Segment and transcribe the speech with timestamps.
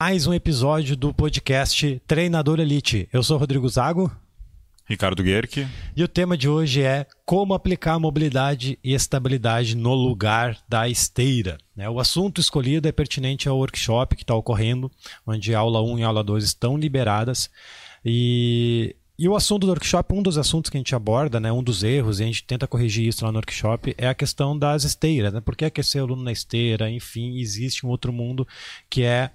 [0.00, 3.08] mais um episódio do podcast Treinador Elite.
[3.12, 4.08] Eu sou o Rodrigo Zago.
[4.86, 5.66] Ricardo Guerque.
[5.96, 11.58] E o tema de hoje é como aplicar mobilidade e estabilidade no lugar da esteira.
[11.74, 11.90] Né?
[11.90, 14.88] O assunto escolhido é pertinente ao workshop que está ocorrendo,
[15.26, 17.50] onde aula 1 e aula 2 estão liberadas.
[18.04, 21.60] E e o assunto do workshop, um dos assuntos que a gente aborda, né, um
[21.60, 24.84] dos erros, e a gente tenta corrigir isso lá no workshop, é a questão das
[24.84, 25.32] esteiras.
[25.32, 25.40] Né?
[25.40, 26.88] Por que aquecer o aluno na esteira?
[26.88, 28.46] Enfim, existe um outro mundo
[28.88, 29.32] que é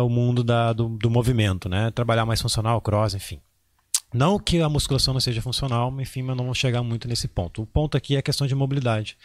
[0.00, 1.90] o mundo da, do, do movimento, né?
[1.90, 3.40] Trabalhar mais funcional, cross, enfim.
[4.12, 7.62] Não que a musculação não seja funcional, enfim, mas não vamos chegar muito nesse ponto.
[7.62, 9.18] O ponto aqui é a questão de mobilidade.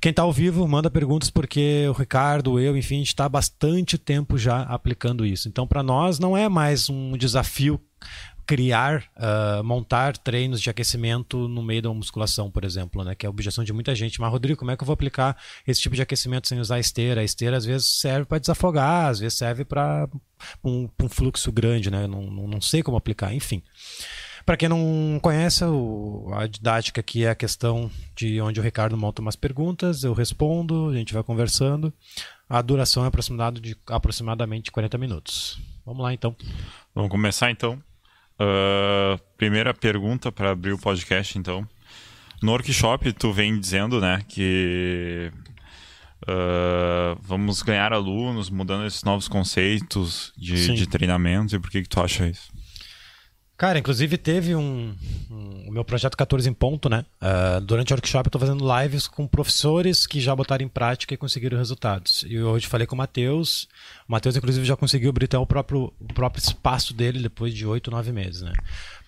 [0.00, 3.28] Quem está ao vivo, manda perguntas, porque o Ricardo, eu, enfim, a gente está há
[3.28, 5.48] bastante tempo já aplicando isso.
[5.48, 7.78] Então, para nós, não é mais um desafio
[8.50, 13.14] criar, uh, montar treinos de aquecimento no meio da musculação, por exemplo, né?
[13.14, 14.20] Que é a objeção de muita gente.
[14.20, 17.20] Mas, Rodrigo, como é que eu vou aplicar esse tipo de aquecimento sem usar esteira?
[17.20, 20.08] A esteira às vezes serve para desafogar, às vezes serve para
[20.64, 22.08] um, um, fluxo grande, né?
[22.08, 23.62] Não, não, não sei como aplicar, enfim.
[24.44, 28.96] Para quem não conhece, o, a didática aqui é a questão de onde o Ricardo
[28.96, 31.94] monta umas perguntas, eu respondo, a gente vai conversando.
[32.48, 35.60] A duração é de aproximadamente 40 minutos.
[35.86, 36.34] Vamos lá então.
[36.92, 37.80] Vamos começar então.
[38.40, 41.68] Uh, primeira pergunta para abrir o podcast, então.
[42.42, 45.30] No workshop, tu vem dizendo, né, que
[46.22, 51.54] uh, vamos ganhar alunos mudando esses novos conceitos de, de treinamento.
[51.54, 52.50] E por que, que tu acha isso?
[53.60, 54.94] Cara, inclusive teve um,
[55.30, 57.04] um, o meu projeto 14 em ponto, né?
[57.20, 61.12] Uh, durante o workshop eu estou fazendo lives com professores que já botaram em prática
[61.12, 62.24] e conseguiram resultados.
[62.26, 63.68] E hoje falei com o Matheus.
[64.08, 67.90] O Matheus, inclusive, já conseguiu abrir o próprio, o próprio espaço dele depois de oito,
[67.90, 68.54] nove meses, né?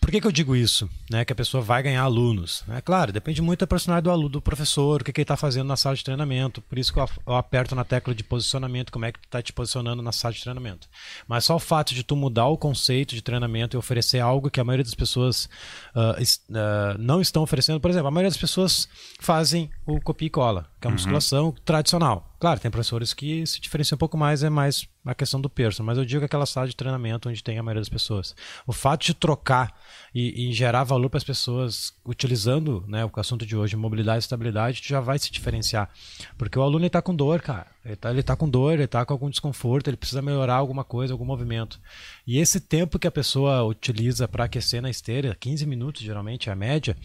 [0.03, 0.91] Por que, que eu digo isso?
[1.09, 2.65] Né, que a pessoa vai ganhar alunos.
[2.69, 5.37] É claro, depende muito da personalidade do aluno, do professor, o que, que ele está
[5.37, 6.61] fazendo na sala de treinamento.
[6.61, 9.53] Por isso que eu, aperto na tecla de posicionamento, como é que tu está te
[9.53, 10.89] posicionando na sala de treinamento.
[11.29, 14.61] Mas só o fato de tu mudar o conceito de treinamento e oferecer algo que
[14.61, 15.49] a maioria das pessoas
[15.95, 17.81] uh, uh, não estão oferecendo.
[17.81, 18.89] Por exemplo, a maioria das pessoas
[19.21, 20.95] fazem o copia e cola, que é uma uhum.
[20.95, 22.32] musculação tradicional.
[22.43, 25.87] Claro, tem professores que se diferenciam um pouco mais, é mais a questão do personal,
[25.87, 28.35] mas eu digo aquela sala de treinamento onde tem a maioria das pessoas.
[28.67, 29.73] O fato de trocar
[30.13, 34.27] e, e gerar valor para as pessoas utilizando né, o assunto de hoje, mobilidade e
[34.27, 35.89] estabilidade, já vai se diferenciar.
[36.37, 37.69] Porque o aluno está com dor, cara.
[37.85, 41.15] Ele está tá com dor, ele está com algum desconforto, ele precisa melhorar alguma coisa,
[41.15, 41.81] algum movimento.
[42.27, 46.53] E esse tempo que a pessoa utiliza para aquecer na esteira, 15 minutos geralmente é
[46.53, 46.97] a média,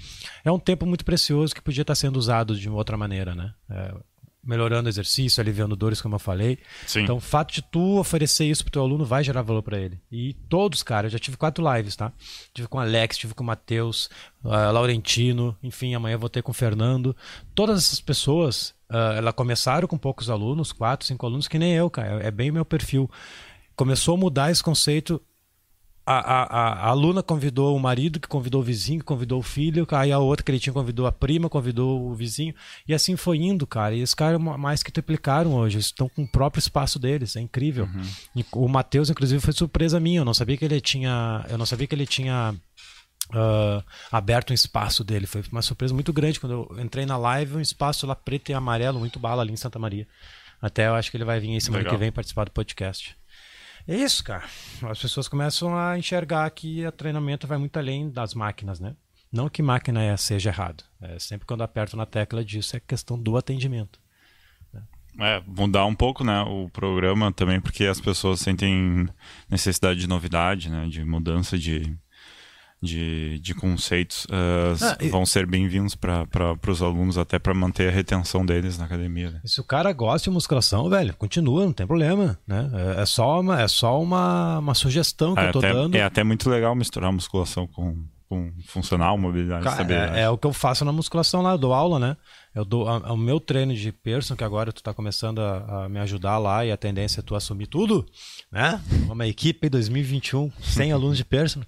[0.44, 3.54] é um tempo muito precioso que podia estar tá sendo usado de outra maneira, né?
[3.70, 3.94] É,
[4.48, 6.58] melhorando o exercício, aliviando dores, como eu falei.
[6.88, 7.02] Sim.
[7.02, 10.00] Então, o fato de tu oferecer isso pro teu aluno vai gerar valor para ele.
[10.10, 12.14] E todos, cara, eu já tive quatro lives, tá?
[12.54, 14.10] Tive com o Alex, tive com o Matheus,
[14.44, 17.16] uh, Laurentino, enfim, amanhã eu vou ter com o Fernando.
[17.54, 21.90] Todas essas pessoas, uh, elas começaram com poucos alunos, quatro, cinco alunos, que nem eu,
[21.90, 22.24] cara.
[22.24, 23.12] É bem o meu perfil.
[23.76, 25.22] Começou a mudar esse conceito
[26.08, 29.86] a, a, a, aluna convidou o marido, que convidou o vizinho, que convidou o filho,
[29.92, 32.56] aí a outra que ele tinha convidou a prima, convidou o vizinho,
[32.88, 33.94] e assim foi indo, cara.
[33.94, 37.90] E os caras mais que triplicaram hoje, estão com o próprio espaço deles, é incrível.
[38.34, 38.44] Uhum.
[38.54, 41.46] o Matheus, inclusive, foi surpresa minha, eu não sabia que ele tinha.
[41.50, 42.56] Eu não sabia que ele tinha.
[43.30, 45.28] Uh, aberto um espaço dele.
[45.28, 48.54] Foi uma surpresa muito grande quando eu entrei na live, um espaço lá preto e
[48.54, 50.08] amarelo, muito bala ali em Santa Maria.
[50.62, 51.94] Até eu acho que ele vai vir aí semana Legal.
[51.94, 53.18] que vem participar do podcast.
[53.88, 54.44] É isso, cara.
[54.84, 58.96] As pessoas começam a enxergar que o treinamento vai muito além das máquinas, né?
[59.32, 60.84] Não que máquina é, seja errado.
[61.02, 64.00] É, sempre quando aperto na tecla disso é questão do atendimento.
[64.74, 64.82] Né?
[65.20, 69.08] É, mudar um pouco né, o programa também, porque as pessoas sentem
[69.50, 71.98] necessidade de novidade, né, de mudança de,
[72.82, 75.10] de, de conceitos uh, ah, e...
[75.10, 79.32] vão ser bem-vindos para os alunos, até para manter a retenção deles na academia.
[79.32, 79.42] Né?
[79.46, 82.38] Se o cara gosta de musculação, velho, continua, não tem problema.
[82.46, 82.70] Né?
[82.98, 85.96] É, é só uma, é só uma, uma sugestão que é, eu tô até, dando.
[85.96, 90.20] É até muito legal misturar musculação com, com funcional, mobilidade, Cara, estabilidade.
[90.20, 92.16] É, é, o que eu faço na musculação lá, eu dou aula, né?
[92.54, 95.90] Eu dou a, o meu treino de person, que agora tu tá começando a, a,
[95.90, 98.06] me ajudar lá e a tendência é tu assumir tudo,
[98.52, 98.80] né?
[99.10, 101.62] Uma equipe 2021, 100 alunos de person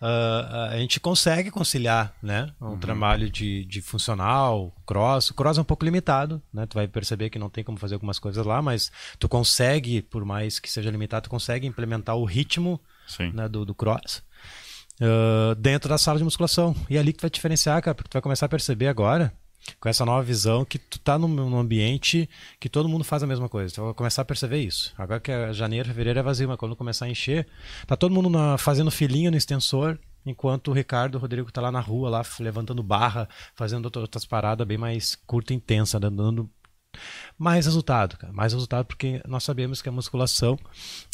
[0.00, 2.78] uh, a gente consegue conciliar né, um uhum.
[2.78, 5.30] trabalho de, de funcional, cross.
[5.30, 6.66] O cross é um pouco limitado, né?
[6.66, 10.24] Tu vai perceber que não tem como fazer algumas coisas lá, mas tu consegue, por
[10.24, 12.80] mais que seja limitado, tu consegue implementar o ritmo
[13.32, 14.22] né, do, do cross.
[15.00, 16.74] Uh, dentro da sala de musculação.
[16.90, 19.32] E é ali que tu vai diferenciar, cara, porque tu vai começar a perceber agora
[19.80, 22.28] com essa nova visão que tu tá num, ambiente
[22.58, 23.74] que todo mundo faz a mesma coisa.
[23.74, 24.92] Tu vai começar a perceber isso.
[24.96, 27.46] Agora que é janeiro, fevereiro é vazio, mas quando começar a encher,
[27.86, 31.72] tá todo mundo na, fazendo filinha no extensor, enquanto o Ricardo o Rodrigo tá lá
[31.72, 36.50] na rua, lá levantando barra, fazendo outras paradas bem mais curta e intensa, dando
[37.38, 38.32] mais resultado, cara.
[38.32, 40.58] Mais resultado porque nós sabemos que a musculação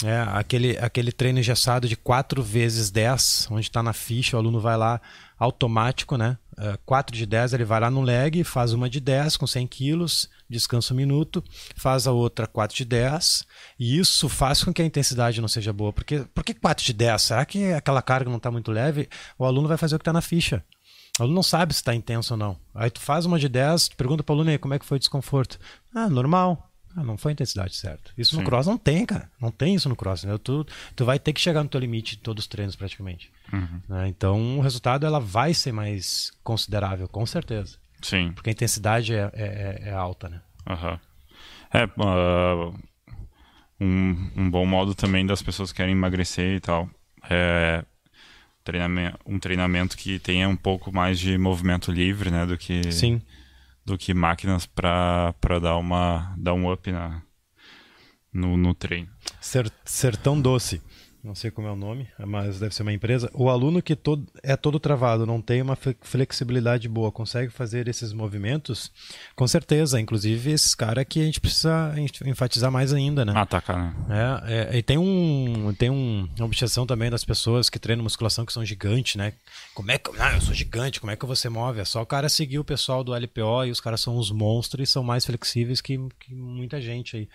[0.02, 4.60] é aquele, aquele treino engessado de 4 vezes 10, onde está na ficha, o aluno
[4.60, 5.00] vai lá
[5.38, 6.38] automático, né?
[6.86, 10.30] 4 de 10, ele vai lá no leg, faz uma de 10 com 100 quilos,
[10.48, 11.42] descansa um minuto,
[11.74, 13.44] faz a outra 4 de 10,
[13.78, 15.92] e isso faz com que a intensidade não seja boa.
[15.92, 17.22] Porque, por que 4 de 10?
[17.22, 19.08] Será que aquela carga não está muito leve?
[19.36, 20.64] O aluno vai fazer o que está na ficha.
[21.18, 22.56] O aluno não sabe se está intenso ou não.
[22.74, 24.96] Aí tu faz uma de 10, pergunta para o aluno aí como é que foi
[24.96, 25.58] o desconforto.
[25.94, 26.70] Ah, normal.
[26.96, 28.10] Ah, não foi a intensidade certa.
[28.16, 28.38] Isso Sim.
[28.38, 29.30] no cross não tem, cara.
[29.40, 30.24] Não tem isso no cross.
[30.24, 30.38] Né?
[30.42, 33.30] Tu, tu vai ter que chegar no teu limite de todos os treinos praticamente.
[33.52, 33.80] Uhum.
[33.88, 34.08] Né?
[34.08, 37.76] Então o resultado ela vai ser mais considerável, com certeza.
[38.00, 38.32] Sim.
[38.32, 40.40] Porque a intensidade é, é, é alta, né?
[40.68, 40.98] Uhum.
[41.72, 42.74] É, uh,
[43.80, 46.88] um, um bom modo também das pessoas que querem emagrecer e tal
[47.28, 47.84] é
[48.62, 53.20] treinamento, um treinamento que tenha um pouco mais de movimento livre, né, do que Sim.
[53.84, 57.22] Do que máquinas para dar uma dar um up na
[58.32, 59.08] no, no treino.
[59.40, 60.82] Ser, sertão doce
[61.24, 63.30] não sei como é o nome, mas deve ser uma empresa.
[63.32, 68.12] O aluno que todo, é todo travado, não tem uma flexibilidade boa, consegue fazer esses
[68.12, 68.92] movimentos,
[69.34, 69.98] com certeza.
[69.98, 71.94] Inclusive, esses caras que a gente precisa
[72.26, 73.32] enfatizar mais ainda, né?
[73.34, 74.42] Atacar, né?
[74.46, 78.44] É, é, e tem, um, tem um, uma objeção também das pessoas que treinam musculação
[78.44, 79.32] que são gigantes, né?
[79.74, 80.10] Como é que.
[80.18, 81.80] Ah, eu sou gigante, como é que você move?
[81.80, 84.90] É só o cara seguir o pessoal do LPO e os caras são uns monstros
[84.90, 87.28] e são mais flexíveis que, que muita gente aí.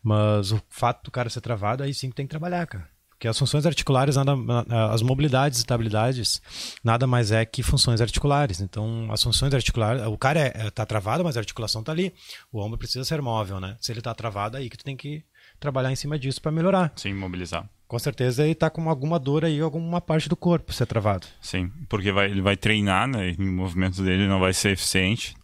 [0.00, 2.91] Mas o fato do cara ser travado, aí sim que tem que trabalhar, cara.
[3.22, 4.34] Porque as funções articulares, nada,
[4.90, 6.42] as mobilidades e estabilidades,
[6.82, 8.60] nada mais é que funções articulares.
[8.60, 11.92] Então, as funções articulares, o cara está é, é, tá travado, mas a articulação está
[11.92, 12.12] ali.
[12.50, 13.76] O ombro precisa ser móvel, né?
[13.80, 15.22] Se ele está travado, aí que tu tem que
[15.60, 16.92] trabalhar em cima disso para melhorar.
[16.96, 17.70] Sim, mobilizar.
[17.86, 21.24] Com certeza ele está com alguma dor aí, alguma parte do corpo ser travado.
[21.40, 23.36] Sim, porque vai, ele vai treinar, né?
[23.38, 25.36] E o movimento dele não vai ser eficiente.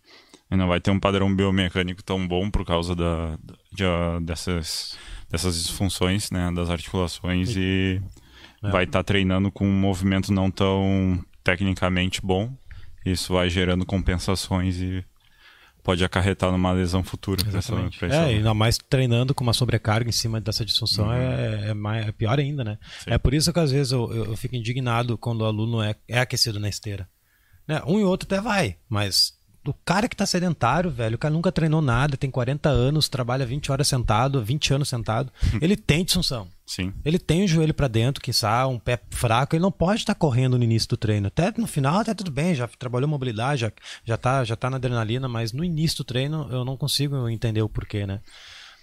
[0.50, 3.38] Ele não vai ter um padrão biomecânico tão bom por causa da,
[3.72, 3.84] de,
[4.24, 4.98] dessas
[5.30, 8.00] dessas disfunções né, das articulações e,
[8.62, 8.70] é.
[8.70, 12.52] vai estar tá treinando com um movimento não tão tecnicamente bom.
[13.04, 15.04] Isso vai gerando compensações e
[15.82, 17.42] pode acarretar numa lesão futura.
[17.46, 18.04] Exatamente.
[18.04, 21.12] Essa, é, ainda mais treinando com uma sobrecarga em cima dessa disfunção uhum.
[21.14, 22.78] é, é, mais, é, pior ainda, né?
[22.98, 23.12] Sim.
[23.12, 26.20] É por isso que às vezes eu, eu, fico indignado quando o aluno é, é
[26.20, 27.08] aquecido na esteira.
[27.66, 27.80] Né?
[27.86, 29.37] Um e outro até vai, mas
[29.68, 33.44] do cara que tá sedentário, velho, o cara nunca treinou nada, tem 40 anos, trabalha
[33.44, 35.30] 20 horas sentado, 20 anos sentado,
[35.60, 36.48] ele tem disfunção.
[36.66, 36.92] Sim.
[37.04, 40.14] Ele tem o joelho para dentro, que sabe, um pé fraco, ele não pode estar
[40.14, 41.26] tá correndo no início do treino.
[41.26, 43.72] Até no final até tudo bem, já trabalhou mobilidade, já,
[44.04, 47.60] já, tá, já tá na adrenalina, mas no início do treino eu não consigo entender
[47.60, 48.20] o porquê, né?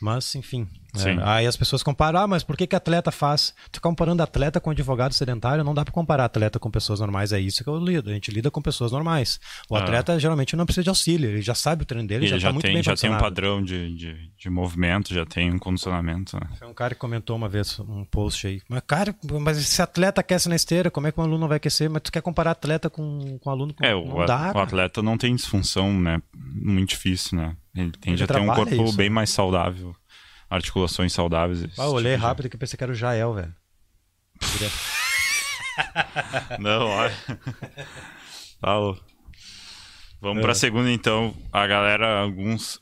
[0.01, 0.67] Mas, enfim.
[0.97, 3.53] É, aí as pessoas comparam, ah, mas por que, que atleta faz?
[3.71, 7.33] Tu comparando atleta com advogado sedentário, não dá para comparar atleta com pessoas normais.
[7.33, 8.09] É isso que eu lido.
[8.09, 9.39] A gente lida com pessoas normais.
[9.69, 9.79] O ah.
[9.79, 12.47] atleta geralmente não precisa de auxílio, ele já sabe o treino dele, ele já, já
[12.49, 15.59] tá muito tem, bem Já tem um padrão de, de, de, movimento, já tem um
[15.59, 16.37] condicionamento.
[16.37, 16.47] Né?
[16.57, 18.61] Foi um cara que comentou uma vez um post aí.
[18.69, 21.89] Mas, cara, mas se atleta aquece na esteira, como é que um aluno vai aquecer?
[21.89, 23.73] Mas tu quer comparar atleta com, com aluno?
[23.73, 26.21] Com, é, o, dá, o atleta não tem disfunção, né?
[26.33, 27.55] Muito difícil, né?
[27.75, 29.15] Ele, tem, ele já tem um corpo isso, bem né?
[29.15, 29.95] mais saudável
[30.49, 31.63] articulações saudáveis.
[31.77, 32.49] Ah, eu olhei tipo rápido de...
[32.49, 33.53] que pensei que era o Jael, velho.
[36.59, 37.15] Não, olha.
[38.59, 38.99] Falou.
[40.21, 40.41] Vamos é.
[40.41, 41.35] para a segunda, então.
[41.51, 42.81] A galera, alguns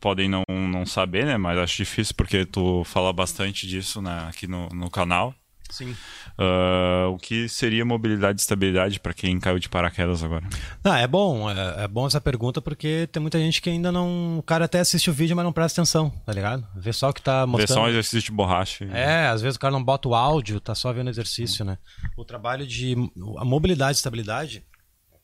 [0.00, 1.36] podem não, não saber, né?
[1.36, 5.34] Mas acho difícil porque tu fala bastante disso né, aqui no, no canal.
[5.70, 5.96] Sim.
[6.38, 10.46] Uh, o que seria mobilidade e estabilidade para quem caiu de paraquedas agora?
[10.84, 14.38] Ah, é bom, é, é, bom essa pergunta porque tem muita gente que ainda não.
[14.38, 16.66] O cara até assiste o vídeo, mas não presta atenção, tá ligado?
[16.76, 17.68] Vê só o que tá mostrando.
[17.68, 18.84] Vê só um exercício de borracha.
[18.92, 21.78] É, às vezes o cara não bota o áudio, tá só vendo exercício, né?
[22.16, 22.94] O trabalho de.
[23.38, 24.64] A mobilidade e estabilidade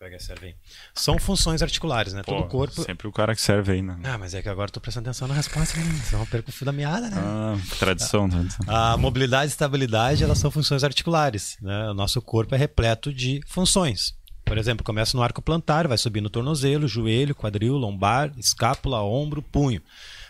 [0.01, 0.55] pega e serve aí.
[0.95, 2.23] São funções articulares, né?
[2.23, 2.83] Pô, Todo o corpo.
[2.83, 3.99] Sempre o cara que serve aí, né?
[4.03, 5.85] Ah, mas é que agora eu tô prestando atenção na resposta, né?
[6.07, 7.17] Senão eu perco o fio da meada, né?
[7.19, 8.65] Ah, tradição, tradição.
[8.67, 11.59] A mobilidade e estabilidade, elas são funções articulares.
[11.61, 11.91] Né?
[11.91, 14.15] O nosso corpo é repleto de funções.
[14.43, 19.43] Por exemplo, começa no arco plantar, vai subir no tornozelo, joelho, quadril, lombar, escápula, ombro,
[19.43, 19.83] punho.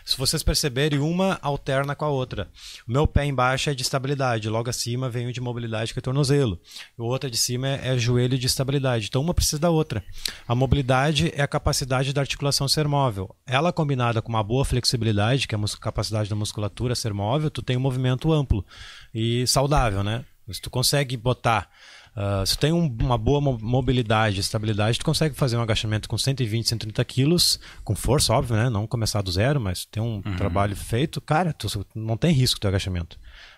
[0.05, 2.49] Se vocês perceberem, uma alterna com a outra.
[2.87, 6.01] O meu pé embaixo é de estabilidade, logo acima vem o de mobilidade, que é
[6.01, 6.59] tornozelo.
[6.97, 9.07] O outro de cima é, é joelho de estabilidade.
[9.07, 10.03] Então, uma precisa da outra.
[10.47, 13.35] A mobilidade é a capacidade da articulação ser móvel.
[13.45, 17.61] Ela combinada com uma boa flexibilidade, que é a capacidade da musculatura ser móvel, tu
[17.61, 18.65] tem um movimento amplo
[19.13, 20.25] e saudável, né?
[20.51, 21.69] Se tu consegue botar
[22.15, 26.67] Uh, se tem um, uma boa mobilidade, estabilidade, tu consegue fazer um agachamento com 120,
[26.67, 28.69] 130 quilos, com força, óbvio, né?
[28.69, 30.35] Não começar do zero, mas tem um uhum.
[30.35, 33.17] trabalho feito, cara, tu não tem risco do agachamento.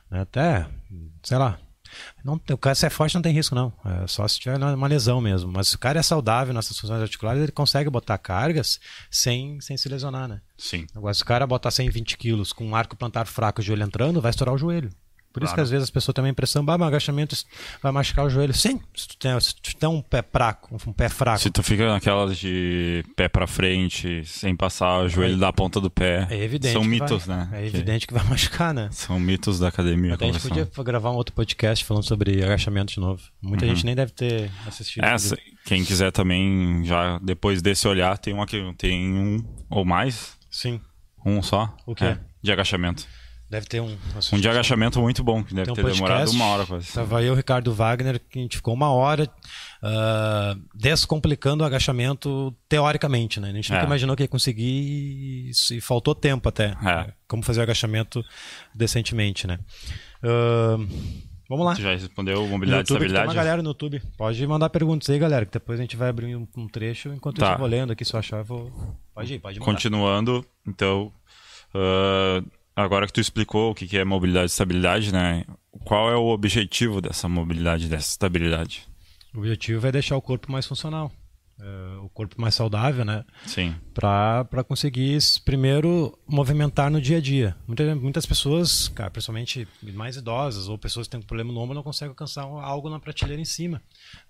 [0.09, 0.21] Né?
[0.21, 0.67] Até,
[1.23, 1.57] sei lá,
[2.23, 4.87] Não, o cara se é forte não tem risco não, é só se tiver uma
[4.87, 5.51] lesão mesmo.
[5.51, 8.79] Mas se o cara é saudável nessas funções articulares, ele consegue botar cargas
[9.09, 10.41] sem, sem se lesionar, né?
[10.57, 10.85] Sim.
[10.95, 14.21] Agora, se o cara botar 120 quilos com um arco plantar fraco, o joelho entrando,
[14.21, 14.91] vai estourar o joelho.
[15.33, 15.55] Por isso Claro.
[15.55, 17.35] que às vezes as pessoas têm uma impressão, bah, mas agachamento
[17.81, 18.53] vai machucar o joelho.
[18.53, 21.63] Sim, se tu tem, se tu tem um pé fraco, um pé fraco, Se tu
[21.63, 26.43] fica naquelas de pé pra frente, sem passar o joelho da ponta do pé, é
[26.43, 26.73] evidente.
[26.73, 27.49] são que mitos, vai, né?
[27.53, 28.89] É Que evidente que vai machucar, né?
[28.91, 30.13] São mitos da academia.
[30.13, 33.23] Até a gente podia gravar um outro podcast falando sobre agachamento de novo.
[33.41, 35.03] Muita gente nem deve ter assistido.
[35.03, 35.09] Uhum.
[35.09, 35.35] Essa,
[35.65, 40.79] quem quiser também, já depois desse olhar, tem, uma, que- tem um ou mais, Sim,
[41.25, 41.75] um só.
[41.87, 42.05] O quê?
[42.05, 43.07] É, de agachamento.
[43.53, 43.95] Deve ter um.
[44.33, 46.91] Um de agachamento muito bom, que deve um ter demorado podcast, uma hora quase.
[46.91, 49.29] Tava eu Ricardo Wagner, que a gente ficou uma hora
[49.81, 53.49] ah, descomplicando o agachamento teoricamente, né?
[53.49, 53.85] A gente nunca É.
[53.85, 56.75] imaginou que ia conseguir e, faltou tempo até.
[56.83, 57.13] É.
[57.27, 58.23] Como fazer o agachamento
[58.73, 59.59] decentemente, né?
[60.23, 60.77] Ah,
[61.47, 61.75] vamos lá.
[61.75, 63.35] Tu já respondeu mobilidade e YouTube, tem uma estabilidade?
[63.35, 64.01] galera no YouTube.
[64.17, 67.09] Pode mandar perguntas aí, galera, que depois a gente vai abrir um, um trecho.
[67.09, 67.53] Enquanto Tá.
[67.53, 68.71] eu vou lendo aqui, se eu achar, eu vou.
[69.13, 69.71] Pode ir, pode mandar.
[69.71, 71.11] Continuando, então,
[71.75, 72.41] ah,
[72.75, 75.45] agora que tu explicou o que é mobilidade e estabilidade, né?
[75.85, 78.87] Qual é o objetivo dessa mobilidade, dessa estabilidade?
[79.33, 81.11] O objetivo é deixar o corpo mais funcional.
[81.59, 83.23] É, o corpo mais saudável, né?
[83.45, 87.55] Sim, para conseguir primeiro movimentar no dia a dia.
[87.67, 91.75] Muitas, muitas pessoas, cara, principalmente mais idosas ou pessoas que têm um problema no ombro
[91.75, 93.81] não conseguem alcançar algo na prateleira em cima.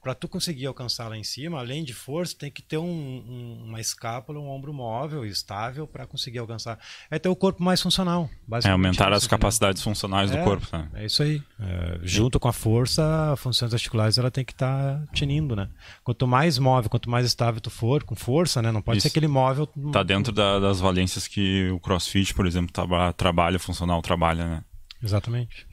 [0.02, 3.64] Para tu conseguir alcançar lá em cima, além de força, tem que ter um, um-
[3.68, 6.78] uma escápula, um ombro móvel e estável para conseguir alcançar.
[7.10, 8.74] É ter o corpo mais funcional, é basicamente.
[8.86, 10.90] aumentar isso, as capacidades funcionais do É, corpo, né?
[10.94, 11.42] É isso aí.
[11.60, 15.70] É, junto com a força, as funções articulares ela tem que estar tinindo, né?
[16.04, 18.72] Quanto mais móvel, quanto mais estável tu for, com força, né?
[18.72, 19.04] Não pode Isso.
[19.04, 19.68] ser aquele móvel.
[19.92, 24.64] Tá dentro da- das valências que o CrossFit, por exemplo, traba- trabalha, funcional trabalha, né?
[25.04, 25.66] Exatamente.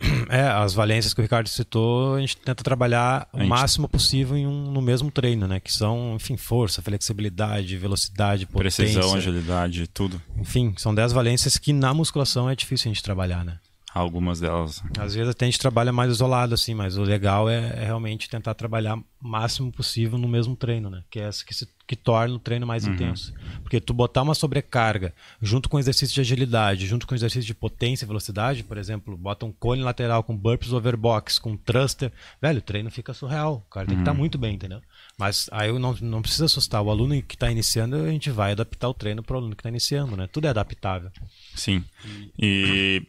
[0.30, 4.36] É, as valências que o Ricardo citou, a gente tenta trabalhar o gente- máximo possível
[4.36, 5.58] em um, no mesmo treino, né?
[5.58, 8.84] Que são, enfim, força, flexibilidade, velocidade, potência.
[8.84, 10.20] Precisão, agilidade, tudo.
[10.36, 13.58] Enfim, são 10 valências que na musculação é difícil a gente trabalhar, né?
[13.94, 14.82] Algumas delas.
[14.98, 18.28] Às vezes até a gente trabalha mais isolado, assim, mas o legal é, é realmente
[18.28, 21.02] tentar trabalhar o máximo possível no mesmo treino, né?
[21.10, 23.32] Que é essa que, se, que torna o treino mais intenso.
[23.62, 28.04] Porque tu botar uma sobrecarga junto com exercício de agilidade, junto com exercício de potência
[28.04, 32.62] e velocidade, por exemplo, bota um cone lateral com burpees overbox, com thruster, velho, o
[32.62, 33.64] treino fica surreal.
[33.66, 34.82] O cara tem que estar muito bem, entendeu?
[35.18, 36.82] Mas aí eu não, não precisa assustar.
[36.82, 39.60] O aluno que está iniciando, a gente vai adaptar o treino para o aluno que
[39.60, 40.28] está iniciando, né?
[40.30, 41.10] Tudo é adaptável.
[41.54, 41.82] Sim.
[42.38, 43.02] E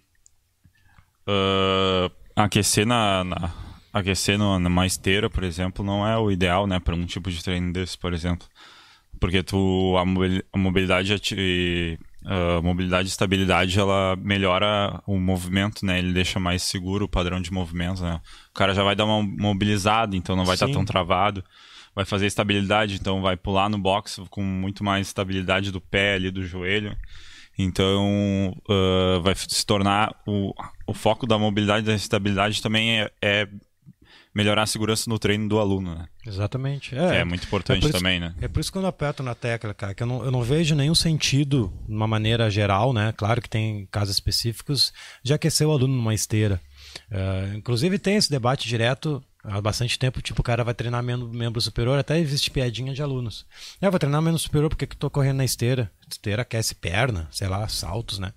[1.29, 3.51] ah, aquecer na, na-
[3.93, 7.43] aquecer no- numa esteira, por exemplo, não é o ideal, né, para um tipo de
[7.43, 8.48] treino desse, por exemplo,
[9.19, 15.86] porque tu a, mobili- a mobilidade ati- a mobilidade e estabilidade ela melhora o movimento,
[15.86, 16.00] né?
[16.00, 18.19] Ele deixa mais seguro o padrão de movimento, né?
[18.50, 20.74] O cara já vai dar uma mobilizada, então não vai estar Sim.
[20.74, 21.43] tão travado.
[21.95, 26.29] Vai fazer estabilidade, então vai pular no box com muito mais estabilidade do pé ali,
[26.29, 26.95] do joelho.
[27.61, 30.53] Então, ah, vai se tornar o,
[30.87, 33.47] o foco da mobilidade e da estabilidade também é, é
[34.33, 36.05] melhorar a segurança no treino do aluno, né?
[36.25, 36.95] Exatamente.
[36.95, 38.33] É, muito importante por isso- também, né?
[38.39, 40.73] É por isso que eu aperto na tecla, cara, que eu não, eu não vejo
[40.75, 43.13] nenhum sentido, de uma maneira geral, né?
[43.17, 46.61] Claro que tem casos específicos, de aquecer o aluno numa esteira.
[47.11, 51.27] Eh, inclusive tem esse debate direto há bastante tempo, tipo, o cara vai treinar membro,
[51.29, 53.46] membro superior, até existe piadinha de alunos.
[53.81, 55.91] É, eu vou treinar membro superior porque tô correndo na esteira.
[56.10, 58.34] Esteira aquece perna, sei lá, saltos, né?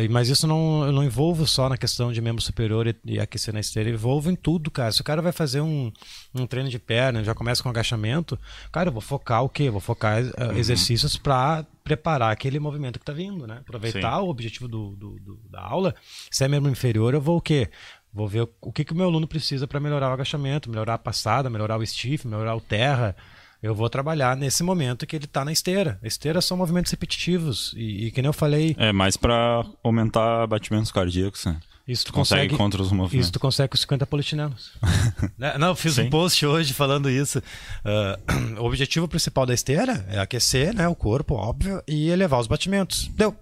[0.00, 3.20] E- mas isso não, eu não envolvo só na questão de membro superior e, e
[3.20, 4.90] aquecer na esteira, eu envolvo em tudo, cara.
[4.90, 5.92] Se o cara vai fazer um,
[6.34, 8.36] um treino de perna, já começa com agachamento,
[8.72, 9.64] cara, eu vou focar o quê?
[9.64, 13.58] Eu vou focar ah, exercícios para preparar aquele movimento que tá vindo, né?
[13.60, 15.94] Aproveitar o objetivo do, do- do- da aula.
[16.30, 17.70] Se é membro inferior, eu vou o quê?
[18.18, 20.98] Vou ver o, que, que o meu aluno precisa para melhorar o agachamento, melhorar a
[20.98, 23.14] passada, melhorar o stiff, melhorar o terra.
[23.62, 26.00] Eu vou trabalhar nesse momento que ele está na esteira.
[26.02, 27.72] Esteira são movimentos repetitivos.
[27.76, 31.60] E, e que nem eu falei, É mais para aumentar batimentos cardíacos, né?
[31.86, 33.26] isso tu Consegue, consegue, contra os movimentos.
[33.26, 34.72] isso tu consegue com 50 polichinelos.
[35.38, 35.56] Né?
[35.56, 36.02] Não, eu fiz Sim.
[36.02, 37.40] um post hoje falando isso.
[37.84, 38.18] Ah,
[38.60, 43.06] o objetivo principal da esteira é aquecer né, o corpo, óbvio, e elevar os batimentos.
[43.14, 43.32] Deu.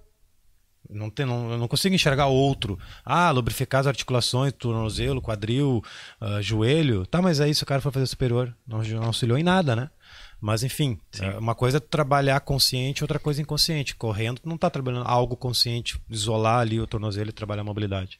[0.88, 2.78] Não tem, não, eu não consigo enxergar outro.
[3.05, 5.83] Ah, lubrificar as articulações, tornozelo, quadril,
[6.21, 7.07] ah, joelho.
[7.07, 9.90] Tá, mas aí se o cara for fazer superior, não, não auxiliou em nada, né?
[10.40, 13.97] Mas enfim, é, uma coisa é trabalhar consciente, outra coisa inconsciente.
[13.97, 18.19] Correndo, tu não tá trabalhando algo consciente, isolar ali o tornozelo e trabalhar a mobilidade.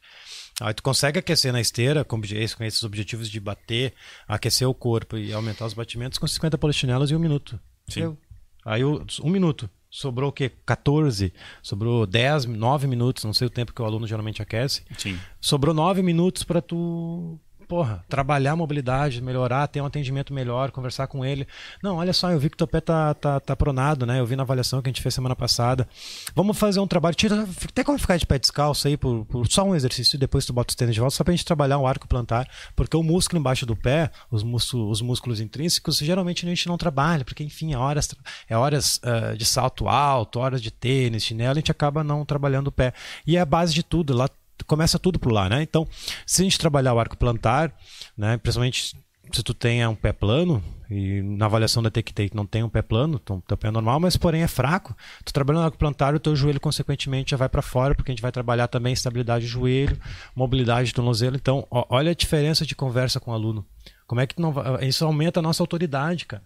[0.59, 3.93] Aí tu consegue aquecer na esteira com, com esses objetivos de bater,
[4.27, 7.59] aquecer o corpo e aumentar os batimentos com 50 polichinelos em um minuto.
[7.87, 8.17] Sim.
[8.65, 9.69] Aí um minuto.
[9.89, 10.51] Sobrou o quê?
[10.65, 14.83] 14, sobrou 10, 9 minutos, não sei o tempo que o aluno geralmente aquece.
[14.97, 15.19] Sim.
[15.39, 21.07] Sobrou 9 minutos para tu porra, trabalhar a mobilidade, melhorar, ter um atendimento melhor, conversar
[21.07, 21.45] com ele.
[21.83, 24.19] Não, olha só, eu vi que teu pé tá, tá, tá pronado, né?
[24.19, 25.87] Eu vi na avaliação que a gente fez semana passada.
[26.33, 29.63] Vamos fazer um trabalho, tira, até como ficar de pé descalço aí por, por só
[29.63, 31.85] um exercício e depois tu bota os tênis de volta, só pra gente trabalhar um
[31.85, 36.49] arco plantar, porque o músculo embaixo do pé, os músculos, os músculos intrínsecos, geralmente a
[36.49, 38.15] gente não trabalha, porque enfim, é horas,
[38.47, 42.67] é horas uh, de salto alto, horas de tênis, chinelo, a gente acaba não trabalhando
[42.67, 42.93] o pé.
[43.25, 44.29] E é a base de tudo, lá
[44.65, 45.61] começa tudo por lá, né?
[45.61, 45.87] Então,
[46.25, 47.73] se a gente trabalhar o arco plantar,
[48.17, 48.95] né, principalmente
[49.31, 52.81] se tu tem um pé plano, e na avaliação da Take não tem um pé
[52.81, 56.15] plano, então teu pé é normal, mas porém é fraco, tu trabalhando no arco plantar,
[56.15, 59.45] o teu joelho consequentemente já vai para fora, porque a gente vai trabalhar também estabilidade
[59.45, 59.99] do joelho,
[60.35, 61.35] mobilidade do tornozelo.
[61.35, 63.65] Então, ó, olha a diferença de conversa com o aluno.
[64.05, 66.43] Como é que não isso aumenta a nossa autoridade, cara.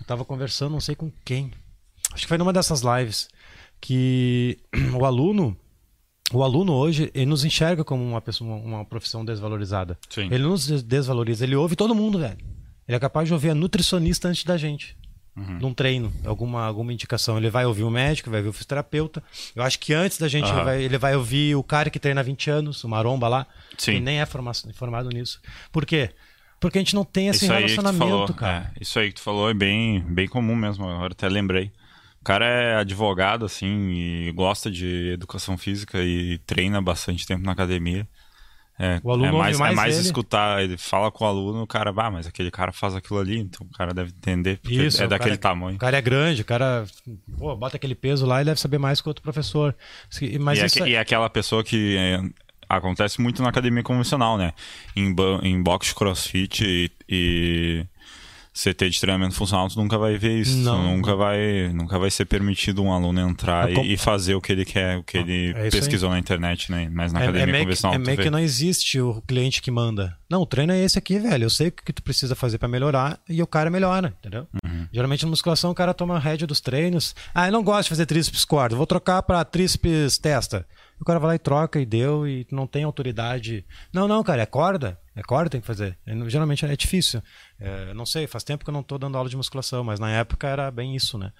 [0.00, 1.50] Eu tava conversando, não sei com quem.
[2.12, 3.28] Acho que foi numa dessas lives
[3.80, 4.58] que
[4.98, 5.56] o aluno
[6.32, 9.98] o aluno hoje ele nos enxerga como uma pessoa, uma profissão desvalorizada.
[10.08, 10.28] Sim.
[10.30, 12.38] Ele nos desvaloriza, ele ouve todo mundo, velho.
[12.86, 14.96] Ele é capaz de ouvir a nutricionista antes da gente.
[15.36, 15.58] Uhum.
[15.58, 17.36] Num treino, alguma, alguma indicação.
[17.36, 19.22] Ele vai ouvir o médico, vai ouvir o fisioterapeuta.
[19.54, 20.56] Eu acho que antes da gente, uhum.
[20.56, 23.46] ele, vai, ele, vai, ouvir o cara que treina há 20 anos, o maromba lá.
[23.76, 23.94] Sim.
[23.94, 25.40] E nem é formado, formado nisso.
[25.72, 26.10] Por quê?
[26.60, 28.72] Porque a gente não tem esse isso relacionamento, cara.
[28.74, 30.88] É, isso aí que tu falou é bem, bem comum mesmo.
[30.88, 31.72] Agora até lembrei.
[32.24, 37.52] O cara é advogado, assim, e gosta de educação física e treina bastante tempo na
[37.52, 38.08] academia.
[38.78, 40.06] É, o aluno é mais, mais, é mais ele.
[40.06, 43.40] escutar, ele fala com o aluno, o cara, ah, mas aquele cara faz aquilo ali,
[43.40, 45.76] então o cara deve entender, porque Isso, é daquele cara, tamanho.
[45.76, 46.86] O cara é grande, o cara
[47.36, 49.76] pô, bota aquele peso lá e deve saber mais que outro professor.
[50.40, 50.82] Mas e, isso...
[50.82, 52.22] é, e é aquela pessoa que é,
[52.66, 54.54] acontece muito na academia convencional, né?
[54.96, 57.86] Em, em boxe crossfit e, e
[58.54, 60.56] CT de treinamento funcional, tu nunca vai ver isso.
[60.58, 60.96] Não.
[60.96, 64.52] Nunca vai, nunca vai ser permitido um aluno entrar é e, e, fazer o que
[64.52, 66.88] ele quer, o que ele é pesquisou na internet, né?
[66.92, 67.98] Mas na é, academia é convencional.
[67.98, 70.16] Que, é meio que não existe o cliente que manda.
[70.30, 71.44] Não, o treino é esse aqui, velho.
[71.44, 74.46] Eu sei o que tu precisa fazer para melhorar e o cara melhora, entendeu?
[74.64, 74.86] Uhum.
[74.92, 77.12] Geralmente na musculação o cara toma a rédea dos treinos.
[77.34, 80.64] Ah, eu não gosto de fazer tríceps corda, vou trocar para tríceps testa.
[81.00, 83.64] O cara vai lá e troca e deu e não tem autoridade.
[83.92, 84.98] Não, não, cara, é corda.
[85.16, 85.96] É corda tem que fazer.
[86.04, 87.22] É, geralmente é difícil.
[87.58, 90.10] É, não sei, faz tempo que eu não estou dando aula de musculação, mas na
[90.10, 91.32] época era bem isso, né?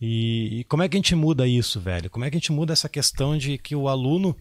[0.00, 2.10] E, e, como é que a gente muda isso, velho?
[2.10, 4.36] Como é que a gente muda essa questão de que o aluno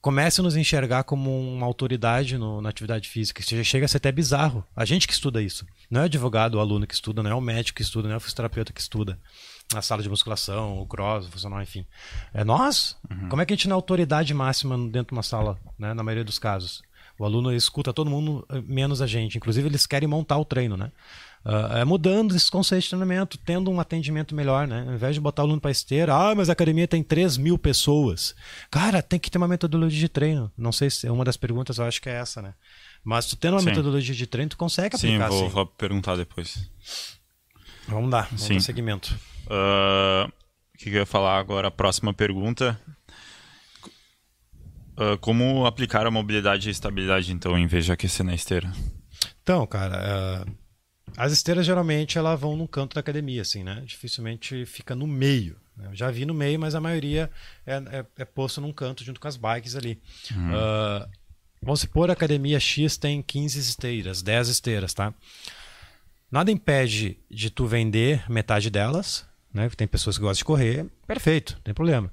[0.00, 3.42] comece a nos enxergar como uma autoridade no, na atividade física?
[3.42, 4.64] Isso chega a ser até bizarro.
[4.74, 5.66] A gente que estuda isso.
[5.90, 8.14] Não é o advogado, o aluno que estuda, não é o médico que estuda, não
[8.14, 9.18] é o fisioterapeuta que estuda
[9.72, 11.84] na sala de musculação, o cross, o funcional, enfim.
[12.32, 12.96] É nós?
[13.10, 13.28] Uhum.
[13.28, 16.02] Como é que a gente não é autoridade máxima dentro de uma sala, né, na
[16.02, 16.82] maioria dos casos?
[17.18, 19.36] O aluno escuta todo mundo, eh, menos a gente.
[19.36, 20.92] Inclusive, eles querem montar o treino, né?
[21.44, 24.84] Uh, é mudando esse conceito de treinamento, tendo um atendimento melhor, né?
[24.86, 27.56] Ao invés de botar o aluno para esteira, ah, mas a academia tem 3 mil
[27.56, 28.34] pessoas.
[28.68, 30.50] Cara, tem que ter uma metodologia de treino.
[30.58, 32.52] Não sei se é uma das perguntas, eu acho que é essa, né?
[33.04, 33.66] Mas tu tendo uma Sim.
[33.66, 35.30] metodologia de treino, tu consegue aplicar.
[35.30, 35.54] Sim, vou, assim.
[35.54, 36.68] vou perguntar depois.
[37.86, 38.54] Vamos dar, vamos Sim.
[38.54, 39.16] dar segmento.
[39.46, 40.26] Uh,
[40.74, 41.68] o que eu ia falar agora?
[41.68, 42.76] A próxima pergunta.
[44.96, 48.72] Uh, como aplicar a mobilidade e estabilidade, então, em vez de aquecer na esteira?
[49.42, 50.52] Então, cara, uh,
[51.16, 53.82] as esteiras geralmente elas vão no canto da academia, assim, né?
[53.84, 55.56] Dificilmente fica no meio.
[55.82, 57.30] Eu já vi no meio, mas a maioria
[57.66, 60.00] é, é, é posto num canto junto com as bikes ali.
[60.32, 61.06] Uh,
[61.60, 65.12] vamos supor a academia X tem 15 esteiras, 10 esteiras, tá?
[66.30, 69.70] Nada impede de tu vender metade delas né?
[69.74, 72.12] Tem pessoas que gostam de correr, perfeito, não tem problema.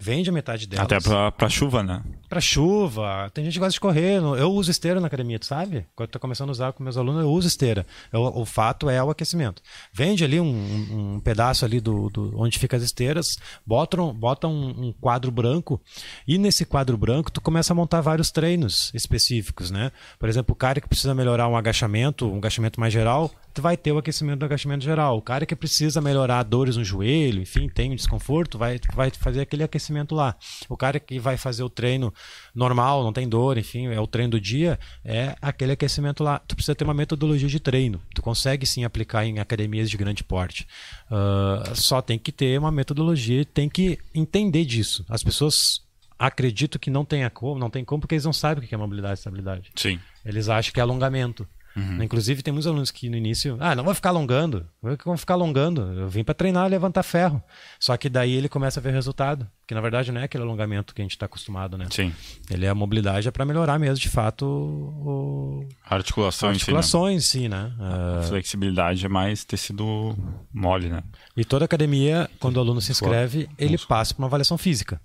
[0.00, 0.86] Vende a metade delas.
[0.86, 0.98] Até
[1.30, 2.02] pra chuva, né?
[2.28, 3.30] Pra chuva.
[3.32, 4.16] Tem gente que gosta de correr.
[4.16, 5.86] Eu uso esteira na academia, tu sabe?
[5.96, 7.86] Quando eu tô começando a usar com meus alunos, eu uso esteira.
[8.12, 9.62] Eu, o fato é o aquecimento.
[9.92, 14.46] Vende ali um, um pedaço ali do, do, onde fica as esteiras, bota, um, bota
[14.46, 15.80] um, um, quadro branco
[16.26, 19.90] e nesse quadro branco tu começa a montar vários treinos específicos, né?
[20.18, 23.92] Por exemplo, o cara que precisa melhorar um agachamento, um agachamento mais geral, vai ter
[23.92, 25.16] o aquecimento do agachamento geral.
[25.16, 29.40] O cara que precisa melhorar dores no joelho, enfim, tem um desconforto, vai, vai fazer
[29.40, 30.36] aquele aquecimento lá.
[30.68, 32.12] O cara que vai fazer o treino
[32.54, 36.38] normal, não tem dor, enfim, é o treino do dia, é aquele aquecimento lá.
[36.40, 38.00] Tu precisa ter uma metodologia de treino.
[38.14, 40.66] Tu consegue sim aplicar em academias de grande porte.
[41.10, 45.04] Uh, só tem que ter uma metodologia, tem que entender disso.
[45.08, 45.82] As pessoas
[46.18, 48.78] acreditam que não tem como, não tem como porque eles não sabem o que é
[48.78, 49.70] mobilidade e estabilidade.
[49.76, 50.00] Sim.
[50.24, 51.46] Eles acham que é alongamento.
[51.78, 52.02] Uhum.
[52.02, 55.82] Inclusive, tem muitos alunos que no início, ah, não vou ficar alongando, vou ficar alongando,
[55.92, 57.42] eu vim para treinar e levantar ferro.
[57.78, 60.94] Só que daí ele começa a ver resultado, que na verdade não é aquele alongamento
[60.94, 61.86] que a gente está acostumado, né?
[61.90, 62.12] Sim.
[62.50, 65.68] Ele é a mobilidade é para melhorar mesmo, de fato, o...
[65.84, 67.72] a articulação, articulação em si, né?
[67.78, 68.28] A uh...
[68.28, 70.16] flexibilidade é mais tecido
[70.52, 71.02] mole, né?
[71.36, 75.00] E toda academia, quando o aluno se inscreve, ele passa por uma avaliação física.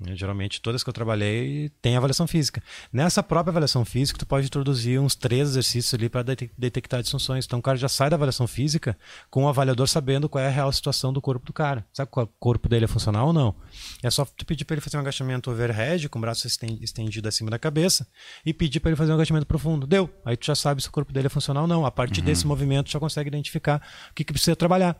[0.00, 2.62] Né, geralmente, todas que eu trabalhei tem avaliação física.
[2.92, 6.22] Nessa própria avaliação física, tu pode introduzir uns três exercícios ali para
[6.56, 7.44] detectar disfunções.
[7.44, 8.96] Então, o cara já sai da avaliação física
[9.28, 11.84] com o avaliador sabendo qual é a real situação do corpo do cara.
[11.92, 13.56] Sabe qual o corpo dele é funcional ou não?
[14.00, 17.50] É só tu pedir para ele fazer um agachamento overhead, com o braço estendido acima
[17.50, 18.06] da cabeça,
[18.46, 19.84] e pedir para ele fazer um agachamento profundo.
[19.84, 20.08] Deu!
[20.24, 21.84] Aí tu já sabe se o corpo dele é funcional ou não.
[21.84, 22.26] A partir uhum.
[22.26, 23.82] desse movimento, tu já consegue identificar
[24.12, 24.96] o que, que precisa trabalhar.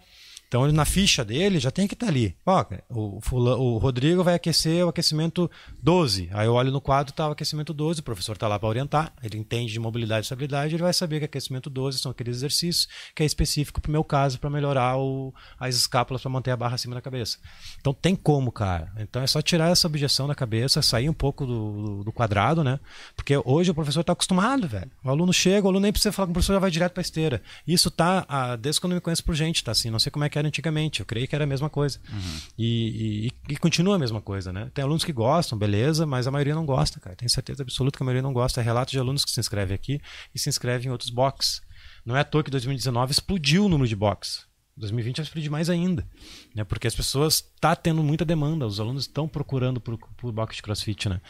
[0.48, 2.34] Então, na ficha dele já tem que estar tá ali.
[2.44, 5.50] Ó, o, o Rodrigo vai aquecer o aquecimento
[5.82, 6.30] 12.
[6.32, 9.12] Aí eu olho no quadro, tá o aquecimento 12, o professor está lá para orientar,
[9.22, 12.88] ele entende de mobilidade e estabilidade, ele vai saber que aquecimento 12 são aqueles exercícios
[13.14, 16.56] que é específico para o meu caso, para melhorar o, as escápulas, para manter a
[16.56, 17.38] barra acima da cabeça.
[17.78, 18.90] Então tem como, cara.
[18.98, 22.80] Então é só tirar essa objeção da cabeça, sair um pouco do, do quadrado, né?
[23.14, 24.90] Porque hoje o professor está acostumado, velho.
[25.04, 27.02] O aluno chega, o aluno nem precisa falar com o professor, já vai direto para
[27.02, 27.42] esteira.
[27.66, 30.24] Isso tá, ah, desde quando eu me conheço por gente, tá assim, não sei como
[30.24, 31.00] é que era antigamente.
[31.00, 32.00] Eu creio que era a mesma coisa.
[32.10, 32.40] Uhum.
[32.58, 34.70] E, e, e, continua a mesma coisa, né?
[34.72, 37.16] Tem alunos que gostam, beleza, mas a maioria não gosta, cara.
[37.16, 38.60] Tenho certeza absoluta que a maioria não gosta.
[38.60, 40.00] É relato de alunos que se inscrevem aqui
[40.34, 41.60] e se inscrevem em outros box.
[42.04, 44.48] Não é à toa que 2019 explodiu o número de box.
[44.78, 46.06] 2020 vai explodir mais ainda,
[46.54, 46.64] né?
[46.64, 50.56] Porque as pessoas estão tá tendo muita demanda, os alunos estão procurando por, por box
[50.56, 51.20] de CrossFit, né?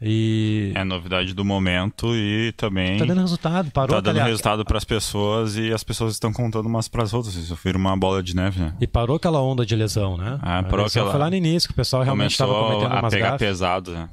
[0.00, 0.72] E...
[0.74, 2.98] É novidade do momento e também.
[2.98, 3.96] Tá dando resultado, parou.
[3.96, 7.34] Tá dando resultado para as pessoas e as pessoas estão contando umas para as outras.
[7.34, 8.74] Isso vira uma bola de neve, né?
[8.80, 10.38] E parou aquela onda de lesão, né?
[10.40, 11.10] Ah, parou aquela.
[11.10, 14.08] Foi lá no início que o pessoal realmente estava cometendo a umas pegar pesado, né?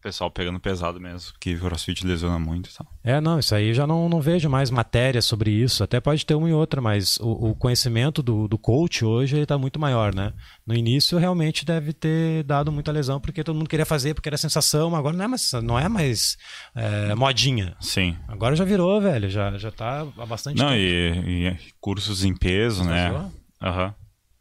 [0.00, 2.86] Pessoal pegando pesado mesmo, que o crossfit lesiona muito e tal.
[3.04, 5.84] É, não, isso aí já não, não vejo mais matéria sobre isso.
[5.84, 9.58] Até pode ter uma e outra, mas o, o conhecimento do, do coach hoje está
[9.58, 10.32] muito maior, né?
[10.66, 14.38] No início realmente deve ter dado muita lesão, porque todo mundo queria fazer, porque era
[14.38, 16.38] sensação, agora não é mais, não é mais
[16.74, 17.76] é, modinha.
[17.80, 18.16] Sim.
[18.26, 21.28] Agora já virou, velho, já, já tá há bastante não, tempo.
[21.28, 23.30] E, e cursos em peso, né?
[23.62, 23.94] Aham.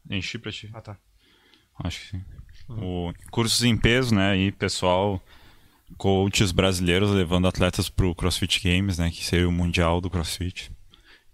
[0.10, 0.18] Uhum.
[0.18, 0.70] Enchi pra ti.
[0.74, 0.98] Ah, tá.
[1.84, 2.22] Acho que sim.
[2.68, 3.10] Uhum.
[3.10, 4.38] O, cursos em peso, né?
[4.38, 5.22] E pessoal
[5.98, 10.72] coaches brasileiros levando atletas para o CrossFit Games, né, que seria o mundial do CrossFit.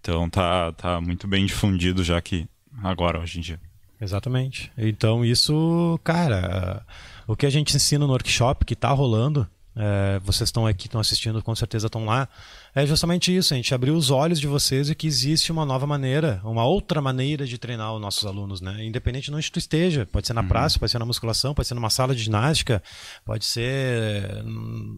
[0.00, 2.48] Então tá, tá muito bem difundido já que
[2.82, 3.60] agora hoje em dia.
[4.00, 4.70] Exatamente.
[4.76, 6.84] Então isso, cara,
[7.26, 11.00] o que a gente ensina no workshop que está rolando é, vocês estão aqui, estão
[11.00, 12.26] assistindo, com certeza estão lá.
[12.74, 15.86] É justamente isso, a gente abriu os olhos de vocês e que existe uma nova
[15.86, 18.84] maneira, uma outra maneira de treinar os nossos alunos, né?
[18.84, 20.48] Independente de onde tu esteja, pode ser na uhum.
[20.48, 22.82] praça, pode ser na musculação, pode ser numa sala de ginástica,
[23.24, 24.42] pode ser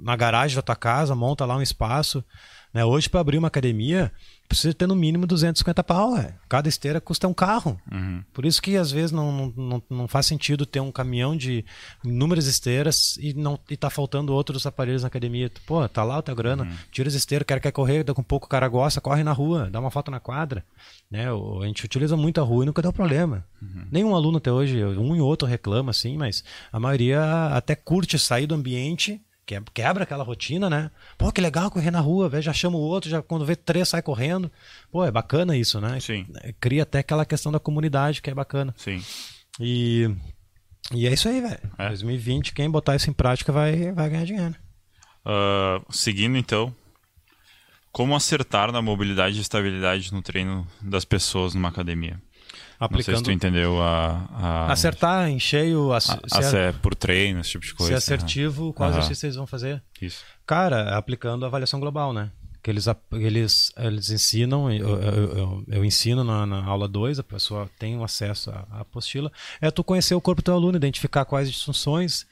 [0.02, 2.24] na garagem da tua casa, monta lá um espaço.
[2.72, 2.84] Né?
[2.84, 4.12] Hoje, para abrir uma academia,
[4.48, 6.16] precisa ter no mínimo 250 pau.
[6.16, 6.34] Véio.
[6.48, 7.78] Cada esteira custa um carro.
[7.92, 8.24] Uhum.
[8.32, 11.64] Por isso que às vezes não, não, não faz sentido ter um caminhão de
[12.02, 15.50] inúmeras esteiras e não e tá faltando outros aparelhos na academia.
[15.66, 16.76] Pô, tá lá o teu grana, uhum.
[16.90, 19.68] tira as esteiras, quer quer correr, daqui um pouco o cara gosta, corre na rua,
[19.70, 20.64] dá uma foto na quadra.
[21.10, 21.26] Né?
[21.28, 23.44] A gente utiliza muito a rua e nunca deu problema.
[23.60, 23.86] Uhum.
[23.90, 28.46] Nenhum aluno até hoje, um e outro reclama, assim, mas a maioria até curte sair
[28.46, 29.20] do ambiente
[29.72, 30.90] quebra aquela rotina, né?
[31.16, 34.02] Pô, que legal correr na rua, já chama o outro, já quando vê três sai
[34.02, 34.50] correndo.
[34.90, 35.98] Pô, é bacana isso, né?
[36.00, 36.26] Sim.
[36.60, 38.74] Cria até aquela questão da comunidade que é bacana.
[38.76, 39.02] Sim.
[39.60, 40.10] E,
[40.92, 41.60] e é isso aí, velho.
[41.78, 41.88] É.
[41.88, 44.54] 2020, quem botar isso em prática vai, vai ganhar dinheiro.
[45.24, 46.74] Uh, seguindo então,
[47.90, 52.20] como acertar na mobilidade e estabilidade no treino das pessoas numa academia?
[52.78, 53.16] Aplicando...
[53.16, 54.28] Não sei se tu entendeu a...
[54.32, 54.72] a...
[54.72, 55.92] Acertar em cheio...
[55.92, 57.92] A, a, se é por treino, esse tipo de coisa.
[57.92, 58.98] Ser assertivo, qual uhum.
[58.98, 59.82] exercício eles vão fazer?
[60.00, 60.24] Isso.
[60.46, 62.30] Cara, aplicando a avaliação global, né?
[62.62, 67.22] Que eles, eles, eles ensinam, eu, eu, eu, eu ensino na, na aula 2, a
[67.24, 71.24] pessoa tem acesso à, à apostila, é tu conhecer o corpo do teu aluno, identificar
[71.24, 72.26] quais disfunções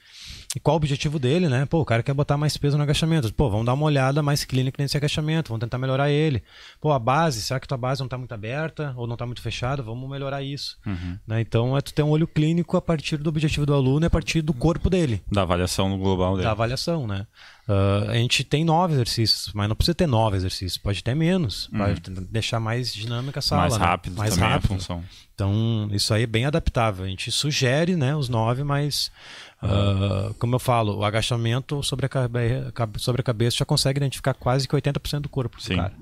[0.57, 1.67] e qual o objetivo dele, né?
[1.67, 3.31] Pô, o cara quer botar mais peso no agachamento.
[3.31, 6.41] Pô, vamos dar uma olhada mais clínica nesse agachamento, vamos tentar melhorar ele.
[6.81, 9.39] Pô, a base, será que tua base não está muito aberta ou não está muito
[9.39, 9.83] fechada?
[9.83, 10.79] Vamos melhorar isso.
[10.83, 11.19] Uhum.
[11.27, 11.41] Né?
[11.41, 14.09] Então, é tu ter um olho clínico a partir do objetivo do aluno e a
[14.09, 15.21] partir do corpo dele.
[15.31, 16.45] Da avaliação global dele.
[16.45, 17.27] Da avaliação, né?
[17.67, 21.67] Uh, a gente tem nove exercícios, mas não precisa ter nove exercícios, pode ter menos,
[21.67, 21.79] uhum.
[21.79, 23.61] pode deixar mais dinâmica a sala.
[23.63, 23.85] Mais né?
[23.85, 24.19] rápido né?
[24.19, 24.65] mais também rápido.
[24.65, 25.03] a função.
[25.35, 27.05] Então, isso aí é bem adaptável.
[27.05, 29.11] A gente sugere né, os nove, mas
[29.61, 32.09] Uh, como eu falo, o agachamento sobre a,
[32.71, 35.75] cabe sobre a cabeça já consegue identificar quase que 80% do corpo Sim.
[35.75, 35.93] do cara.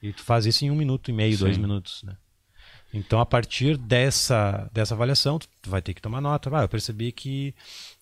[0.00, 1.44] E tu faz isso em um minuto e meio, Sim.
[1.44, 2.16] dois minutos, né?
[2.92, 6.48] Então, a partir dessa, dessa avaliação, tu vai ter que tomar nota.
[6.56, 7.52] Ah, eu percebi que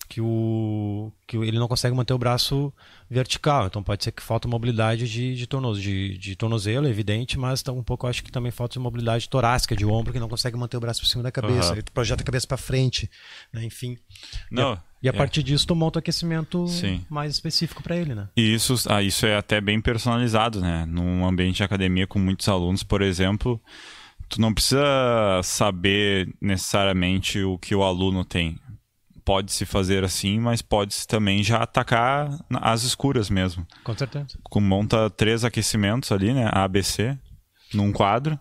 [0.07, 2.71] que o que ele não consegue manter o braço
[3.09, 3.67] vertical.
[3.67, 7.83] Então pode ser que falta mobilidade de, de, de, de tornozelo, é evidente, mas um
[7.83, 10.79] pouco acho que também falta de mobilidade torácica de ombro, que não consegue manter o
[10.79, 11.69] braço por cima da cabeça.
[11.69, 11.75] Uhum.
[11.75, 13.09] Ele projeta a cabeça para frente,
[13.51, 13.63] né?
[13.63, 13.97] enfim.
[14.51, 15.13] Não, e a, e a é.
[15.13, 17.03] partir disso tu monta o aquecimento Sim.
[17.09, 18.29] mais específico para ele, né?
[18.35, 20.85] E isso, ah, isso é até bem personalizado, né?
[20.85, 23.61] Num ambiente de academia com muitos alunos, por exemplo,
[24.29, 28.59] tu não precisa saber necessariamente o que o aluno tem
[29.23, 33.65] pode-se fazer assim, mas pode-se também já atacar as escuras mesmo.
[33.83, 34.37] Com certeza.
[34.43, 36.49] Com, monta três aquecimentos ali, né?
[36.51, 37.17] A, B, C,
[37.73, 38.39] num quadro.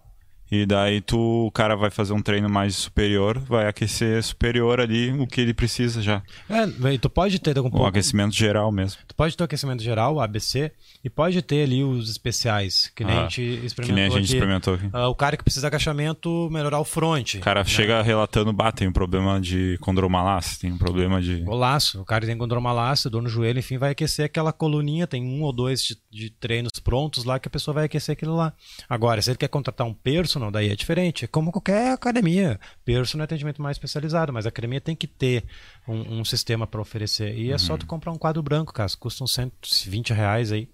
[0.53, 5.11] E daí tu, o cara vai fazer um treino mais superior, vai aquecer superior ali
[5.11, 6.23] o que ele precisa já.
[6.47, 7.79] É, tu pode ter um pouco...
[7.79, 9.01] O aquecimento geral mesmo.
[9.09, 10.71] Tu pode ter o aquecimento geral, ABC,
[11.03, 14.09] e pode ter ali os especiais, que nem ah, a gente experimentou Que nem a
[14.11, 14.35] gente aqui.
[14.35, 14.87] experimentou aqui.
[14.89, 17.37] Uh, o cara que precisa de agachamento, melhorar o front.
[17.37, 17.67] O cara né?
[17.67, 21.41] chega relatando, bah, tem um problema de condromalácia, tem um problema de...
[21.41, 22.03] Golaço.
[22.03, 25.51] O cara tem condromalácia, dor no joelho, enfim, vai aquecer aquela coluninha, tem um ou
[25.51, 28.53] dois de, de treinos prontos lá que a pessoa vai aquecer aquilo lá.
[28.87, 31.25] Agora, se ele quer contratar um personal, personal, daí é diferente.
[31.25, 32.59] É como qualquer academia.
[32.85, 35.45] Personal é atendimento mais especializado, mas a academia tem que ter
[35.87, 37.37] um, um sistema para oferecer.
[37.37, 38.91] E é só tu comprar um quadro branco, cara.
[38.99, 40.69] Custa uns 120 reais aí.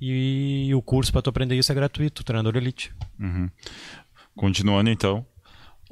[0.00, 2.92] E, e o curso para tu aprender isso é gratuito, treinador elite.
[3.18, 3.50] Uhum.
[4.34, 5.26] Continuando então.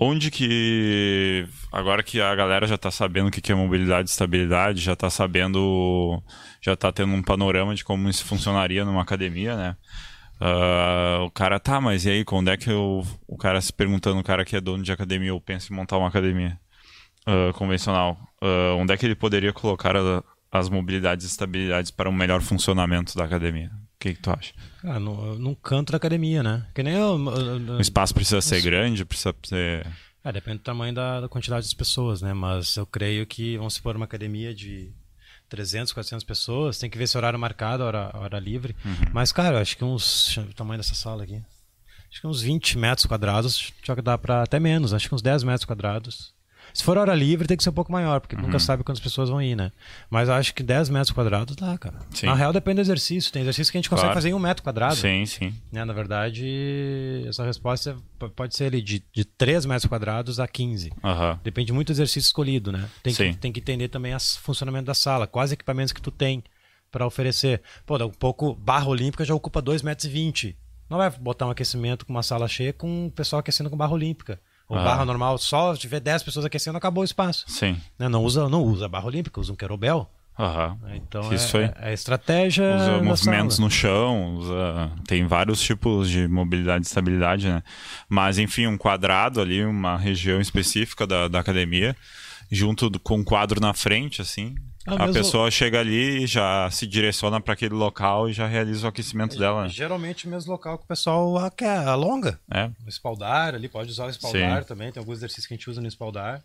[0.00, 1.44] Onde que.
[1.72, 5.10] Agora que a galera já está sabendo o que é mobilidade e estabilidade, já está
[5.10, 6.22] sabendo.
[6.60, 9.76] Já está tendo um panorama de como isso funcionaria numa academia, né?
[10.40, 14.20] Uh, o cara, tá, mas e aí, quando é que eu, o cara se perguntando,
[14.20, 16.58] o cara que é dono de academia, ou pensa em montar uma academia
[17.26, 22.08] uh, convencional, uh, onde é que ele poderia colocar a, as mobilidades e estabilidades para
[22.08, 23.70] um melhor funcionamento da academia?
[23.96, 24.54] O que, que tu acha?
[24.84, 26.64] Ah, no, num canto da academia, né?
[26.72, 29.84] Que nem eu, o espaço precisa ser grande, precisa ser.
[30.24, 32.32] É, depende do tamanho da, da quantidade de pessoas, né?
[32.32, 34.92] Mas eu creio que, vamos supor, uma academia de
[35.48, 38.76] 300, 400 pessoas, tem que ver se horário marcado, hora, hora livre.
[38.84, 38.94] Uhum.
[39.12, 40.36] Mas, cara, acho que uns.
[40.36, 41.42] O tamanho dessa sala aqui.
[42.10, 45.44] Acho que uns 20 metros quadrados já dá para até menos, acho que uns 10
[45.44, 46.32] metros quadrados.
[46.72, 48.42] Se for hora livre, tem que ser um pouco maior, porque uhum.
[48.42, 49.72] nunca sabe quantas pessoas vão ir, né?
[50.10, 51.98] Mas acho que 10 metros quadrados dá, cara.
[52.14, 52.26] Sim.
[52.26, 53.32] Na real, depende do exercício.
[53.32, 54.16] Tem exercício que a gente consegue claro.
[54.16, 54.96] fazer em um metro quadrado.
[54.96, 55.54] Sim, sim.
[55.72, 55.84] Né?
[55.84, 57.96] Na verdade, essa resposta
[58.34, 60.90] pode ser ali de, de 3 metros quadrados a 15.
[61.02, 61.38] Uhum.
[61.42, 62.88] Depende muito do exercício escolhido, né?
[63.02, 66.42] Tem que, tem que entender também o funcionamento da sala, quais equipamentos que tu tem
[66.90, 67.62] para oferecer.
[67.86, 70.54] Pô, um pouco, barra olímpica já ocupa 2,20 metros.
[70.88, 73.92] Não vai botar um aquecimento com uma sala cheia com o pessoal aquecendo com barra
[73.92, 74.40] olímpica.
[74.68, 74.84] O ah.
[74.84, 77.44] barra normal, só se tiver 10 pessoas aquecendo, acabou o espaço.
[77.48, 77.76] Sim.
[77.98, 78.08] Né?
[78.08, 80.08] Não usa, não usa barra olímpica, usa um querobel.
[80.38, 80.94] Uhum.
[80.94, 82.76] Então Isso é, é, a estratégia.
[82.76, 83.66] Usa movimentos sala.
[83.66, 84.92] no chão, usa...
[85.06, 87.62] tem vários tipos de mobilidade e estabilidade, né?
[88.08, 91.96] Mas enfim, um quadrado ali, uma região específica da, da academia,
[92.52, 94.54] junto com um quadro na frente, assim,
[94.94, 95.14] é a mesmo...
[95.14, 99.36] pessoa chega ali e já se direciona para aquele local e já realiza o aquecimento
[99.36, 99.62] é, dela.
[99.64, 99.68] Né?
[99.68, 102.40] Geralmente o mesmo local que o pessoal quer, alonga.
[102.50, 102.70] É.
[102.84, 104.68] O espaldar ali, pode usar o espaldar sim.
[104.68, 104.92] também.
[104.92, 106.42] Tem alguns exercícios que a gente usa no espaldar.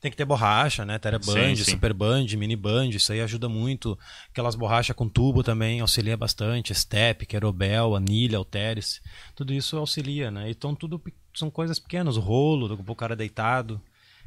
[0.00, 0.98] Tem que ter borracha, né?
[0.98, 3.98] Teraband, super band, mini band, isso aí ajuda muito.
[4.30, 6.74] Aquelas borrachas com tubo também auxilia bastante.
[6.74, 9.00] Step, Querobel, anilha, halteres.
[9.34, 10.50] Tudo isso auxilia, né?
[10.50, 11.02] Então tudo
[11.34, 12.18] são coisas pequenas.
[12.18, 13.80] O rolo, o cara deitado.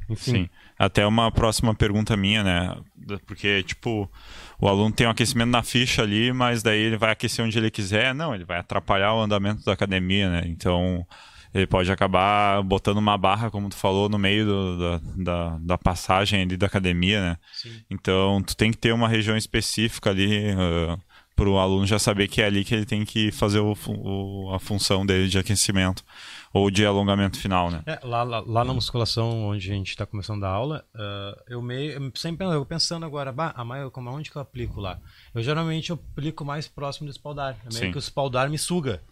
[0.08, 0.32] Enfim.
[0.32, 0.48] Sim.
[0.78, 2.76] Até uma próxima pergunta minha, né?
[3.26, 4.10] Porque, tipo,
[4.60, 7.70] o aluno tem um aquecimento na ficha ali, mas daí ele vai aquecer onde ele
[7.70, 8.14] quiser.
[8.14, 10.42] Não, ele vai atrapalhar o andamento da academia, né?
[10.46, 11.06] Então,
[11.52, 15.78] ele pode acabar botando uma barra, como tu falou, no meio do, da, da, da,
[15.78, 17.36] passagem ali da academia, né?
[17.52, 17.82] Sim.
[17.90, 20.98] Então, tu tem que ter uma região específica ali uh,
[21.34, 24.54] para o aluno já saber que é ali que ele tem que fazer o, o,
[24.54, 26.04] a função dele de aquecimento
[26.52, 27.82] ou de alongamento final, né?
[27.86, 31.60] É, lá, lá, lá, na musculação, onde a gente está começando a aula, uh, eu
[31.60, 34.98] meio sempre eu pensando agora, bah, a como onde que eu aplico lá?
[35.34, 37.90] Eu geralmente eu aplico mais próximo do espaldar, é meio Sim.
[37.90, 39.02] que o espaldar me suga.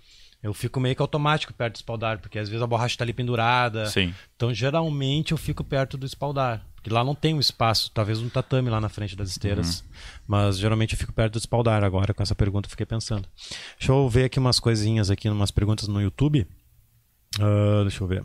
[0.43, 3.13] Eu fico meio que automático perto do espaldar, porque às vezes a borracha está ali
[3.13, 3.87] pendurada.
[3.87, 4.15] Sim.
[4.37, 6.65] Então, geralmente eu fico perto do espaldar.
[6.77, 9.81] Porque lá não tem um espaço, talvez um tatame lá na frente das esteiras.
[9.81, 9.87] Uhum.
[10.29, 13.29] Mas geralmente eu fico perto do espaldar agora, com essa pergunta eu fiquei pensando.
[13.77, 16.47] Deixa eu ver aqui umas coisinhas aqui, umas perguntas no YouTube.
[17.39, 18.25] Uh, deixa eu ver.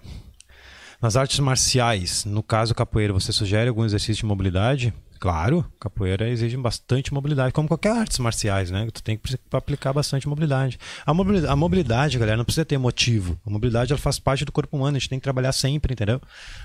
[1.01, 4.93] Nas artes marciais, no caso capoeira, você sugere algum exercício de mobilidade?
[5.19, 8.87] Claro, capoeira exige bastante mobilidade, como qualquer artes marciais, né?
[8.91, 10.79] Tu tem que aplicar bastante mobilidade.
[11.05, 13.39] A mobilidade, a mobilidade, galera, não precisa ter motivo.
[13.45, 16.19] A mobilidade ela faz parte do corpo humano, a gente tem que trabalhar sempre, entendeu?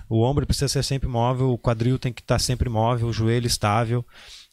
[0.08, 3.46] O ombro precisa ser sempre móvel, o quadril tem que estar sempre móvel, o joelho
[3.46, 4.04] estável.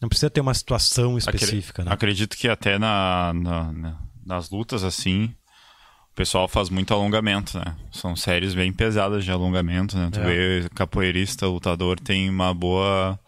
[0.02, 1.91] Não precisa ter uma situação específica, né?
[1.91, 5.34] Acredito que até na, na, nas lutas assim,
[6.13, 7.76] o pessoal faz muito alongamento, né?
[7.91, 10.12] São séries bem pesadas de alongamento, né?
[10.13, 10.23] Tu é.
[10.62, 13.19] vê capoeirista, lutador, tem uma boa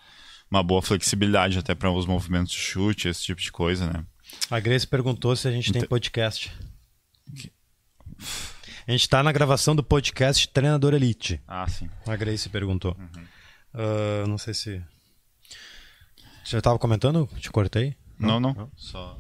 [0.52, 4.06] uma boa flexibilidade até para os movimentos de chute, esse tipo de coisa, né?
[4.52, 6.52] A Grace perguntou se a gente tem podcast.
[8.88, 11.42] A gente está na gravação do podcast Treinador Elite.
[11.48, 11.90] Ah, sim.
[12.06, 12.96] A Grace perguntou.
[13.74, 14.80] Uh, não sei se.
[16.44, 17.28] Você já estava comentando?
[17.40, 17.98] Te cortei?
[18.20, 18.70] Não, não.
[18.76, 19.20] Só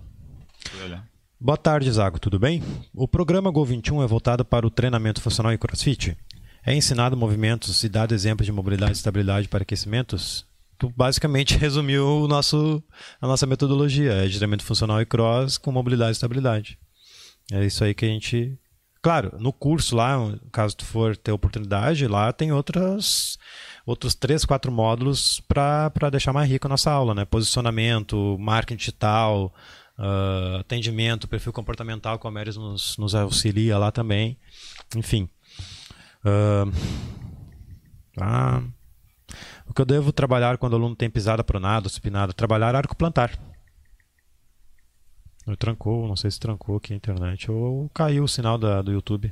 [0.69, 1.14] fui olhar.
[1.39, 2.63] Boa tarde, Zago, tudo bem?
[2.93, 6.17] O programa Gol 21 é voltado para o treinamento funcional e crossfit?
[6.65, 10.45] É ensinado movimentos e dado exemplos de mobilidade e estabilidade para aquecimentos?
[10.78, 12.82] Tu basicamente resumiu o nosso,
[13.21, 16.80] a nossa metodologia: é treinamento funcional e cross com mobilidade e estabilidade.
[17.52, 18.58] É isso aí que a gente.
[19.02, 20.17] Claro, no curso lá,
[20.52, 23.38] caso tu for ter oportunidade, lá tem outras,
[23.86, 27.24] outros três, quatro módulos para deixar mais rica a nossa aula, né?
[27.26, 29.54] Posicionamento, marketing digital,
[29.98, 34.38] uh, atendimento, perfil comportamental, como a Meres nos, nos auxilia lá também.
[34.96, 35.30] Enfim.
[36.24, 36.72] Uh,
[38.20, 38.64] ah,
[39.68, 42.34] o que eu devo trabalhar quando o aluno tem pisada pronada, supinada?
[42.34, 43.38] Trabalhar arco plantar.
[45.46, 48.92] Eu trancou, não sei se trancou aqui a internet ou caiu o sinal da, do
[48.92, 49.32] YouTube.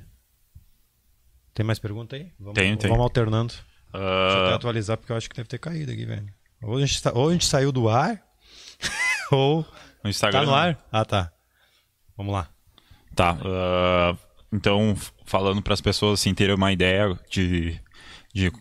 [1.54, 2.32] Tem mais pergunta aí?
[2.39, 2.89] Vamos, tem, tem.
[2.89, 3.54] Vamos alternando.
[3.89, 3.97] Uh...
[3.97, 6.28] Deixa eu até atualizar porque eu acho que deve ter caído aqui, velho.
[6.62, 8.23] Ou a gente, ou a gente saiu do ar,
[9.32, 9.65] ou.
[10.03, 10.41] No Instagram.
[10.41, 10.85] Tá no ar?
[10.91, 11.31] Ah, tá.
[12.17, 12.49] Vamos lá.
[13.15, 13.33] Tá.
[13.33, 14.17] Uh,
[14.51, 17.79] então, falando para as pessoas assim, terem uma ideia de,
[18.33, 18.51] de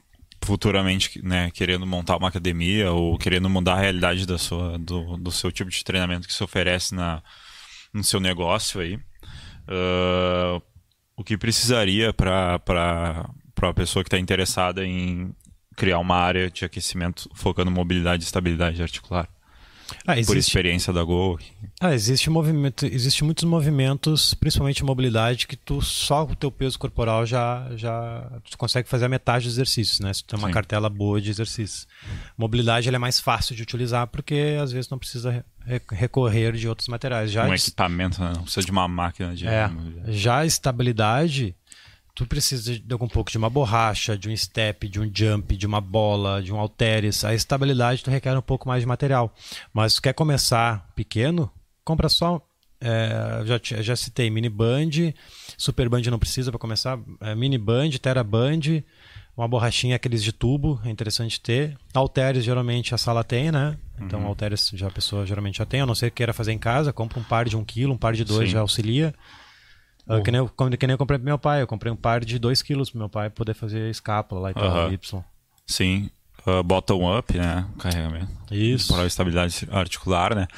[0.43, 5.31] futuramente né, querendo montar uma academia ou querendo mudar a realidade da sua, do, do
[5.31, 7.23] seu tipo de treinamento que se oferece na,
[7.93, 8.97] no seu negócio aí.
[9.69, 10.63] Uh,
[11.17, 15.35] o que precisaria para a pessoa que está interessada em
[15.77, 19.29] criar uma área de aquecimento focando em mobilidade e estabilidade articular?
[20.07, 20.27] Ah, existe...
[20.27, 21.39] Por experiência da Go.
[21.81, 26.79] Ah, existe movimento, existe muitos movimentos, principalmente mobilidade, que tu só com o teu peso
[26.79, 30.13] corporal já já tu consegue fazer a metade dos exercícios, né?
[30.13, 30.55] Se tu tem uma Sim.
[30.55, 31.87] cartela boa de exercícios.
[32.37, 36.69] Mobilidade ela é mais fácil de utilizar porque às vezes não precisa re recorrer de
[36.69, 37.31] outros materiais.
[37.31, 38.33] Já um equipamento, né?
[38.35, 39.47] não precisa de uma máquina de.
[39.47, 39.71] é,
[40.09, 41.55] já a estabilidade,
[42.15, 45.67] tu precisa de um pouco de uma borracha, de um step, de um jump, de
[45.67, 47.25] uma bola, de um halteres.
[47.25, 49.35] A estabilidade tu requer um pouco mais de material.
[49.73, 51.51] Mas se tu quer começar pequeno,
[51.85, 52.41] compra só.
[52.81, 55.15] é, já, já citei mini band,
[55.57, 56.99] super band não precisa para começar.
[57.21, 58.83] é, mini band, tera band,
[59.37, 61.79] uma borrachinha aqueles de tubo, é interessante ter.
[61.95, 63.79] Halteres geralmente a sala tem, né?
[64.01, 66.59] Então halteres já a pessoa geralmente já tem, a não ser que queira fazer em
[66.59, 68.55] casa, compra um par de um quilo, um par de dois Sim.
[68.55, 69.15] já auxilia.
[70.09, 71.63] Ah, que, nem eu, como- que nem eu comprei pro meu pai.
[71.63, 74.55] Eu comprei um par de 2 quilos pro meu pai poder fazer escápula lá e
[74.55, 74.93] tal.
[74.93, 75.25] Y.
[75.67, 76.11] Sim.
[76.45, 77.65] Uh, bottom up, né?
[77.79, 78.27] Carregamento.
[78.51, 78.93] Isso.
[78.93, 80.49] Para a estabilidade articular, né?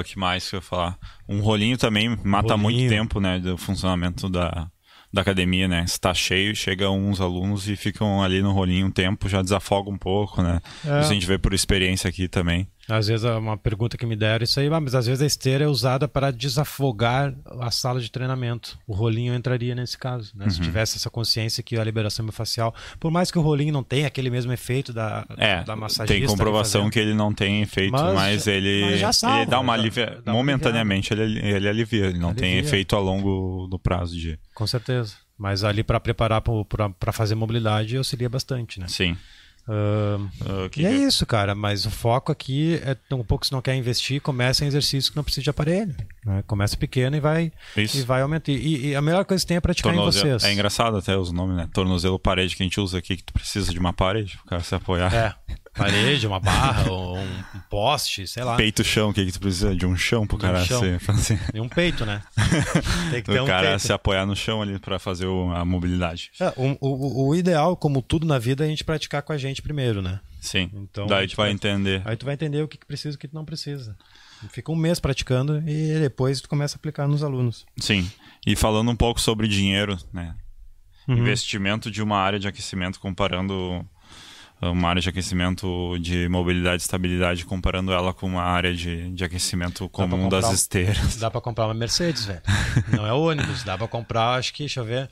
[0.00, 0.98] O que mais que eu ia falar?
[1.28, 2.58] Um rolinho também mata Rolinho.
[2.62, 3.38] muito tempo, né?
[3.38, 4.70] Do funcionamento da,
[5.12, 5.86] da academia, né?
[5.86, 9.90] Se tá cheio, chega uns alunos e ficam ali no rolinho um tempo, já desafoga
[9.90, 10.60] um pouco, né?
[10.86, 11.00] É.
[11.00, 12.66] Isso a gente vê por experiência aqui também.
[12.88, 15.26] Às vezes é uma pergunta que me deram isso aí, ah, mas às vezes a
[15.26, 18.78] esteira é usada para desafogar a sala de treinamento.
[18.86, 20.46] O rolinho entraria nesse caso, né?
[20.46, 20.50] Uhum.
[20.50, 24.06] Se tivesse essa consciência que a liberação facial, por mais que o rolinho não tenha
[24.06, 26.06] aquele mesmo efeito da, É, da massagista.
[26.18, 29.60] tem comprovação ali que ele não tem efeito, Mas- mas, ele, mas salva, ele dá
[29.60, 30.20] uma alivia...
[30.24, 32.68] dá uma momentaneamente ele, ele alivia, ele não tem Alivia.
[32.68, 34.38] efeito a longo do prazo de.
[34.54, 35.14] Com certeza.
[35.36, 36.42] Mas ali para preparar
[36.98, 38.86] para fazer mobilidade auxilia bastante, né?
[38.88, 39.16] Sim.
[39.68, 41.54] Uh, que E é isso, cara.
[41.54, 45.16] Mas o foco aqui é um pouco se não quer investir, começa em exercício que
[45.16, 45.94] não precisa de aparelho.
[46.24, 46.42] né?
[46.46, 47.98] Começa pequeno e vai Isso.
[47.98, 48.50] e vai aumentar.
[48.50, 50.38] E, e a melhor coisa que tem é praticar em Tornozelo.
[50.38, 50.44] vocês.
[50.44, 51.68] É engraçado até os nomes, né?
[51.72, 54.62] Tornozelo parede que a gente usa aqui, que tu precisa de uma parede, o cara
[54.62, 55.14] se apoiar.
[55.14, 55.34] É,
[55.78, 58.56] parede, uma barra, ou um, poste, sei lá.
[58.56, 59.74] Peito chão, o que, que tu precisa?
[59.74, 60.80] De um chão pro De um cara chão.
[60.80, 62.22] se, pra se- E um peito, né?
[63.10, 63.80] Tem que ter o um cara peito.
[63.82, 66.30] se apoiar no chão ali pra fazer o- a mobilidade.
[66.40, 69.38] É, o, o, o ideal, como tudo na vida, é a gente praticar com a
[69.38, 70.20] gente primeiro, né?
[70.40, 70.70] Sim.
[70.74, 72.02] Então, Daí tu vai entender.
[72.04, 73.96] Aí tu vai entender o que que precisa e o que não precisa.
[74.50, 77.66] Fica um mês praticando e depois tu começa a aplicar nos alunos.
[77.78, 78.08] Sim.
[78.46, 80.34] E falando um pouco sobre dinheiro, né?
[81.08, 81.16] Uhum.
[81.18, 83.84] Investimento de uma área de aquecimento comparando
[84.60, 89.24] uma área de aquecimento de mobilidade e estabilidade comparando ela com uma área de, de
[89.24, 91.16] aquecimento comum das um- esteiras.
[91.16, 92.42] Dá pra comprar uma Mercedes, velho.
[92.92, 93.62] Não é ônibus.
[93.64, 95.08] Dá pra comprar, acho que, deixa eu ver.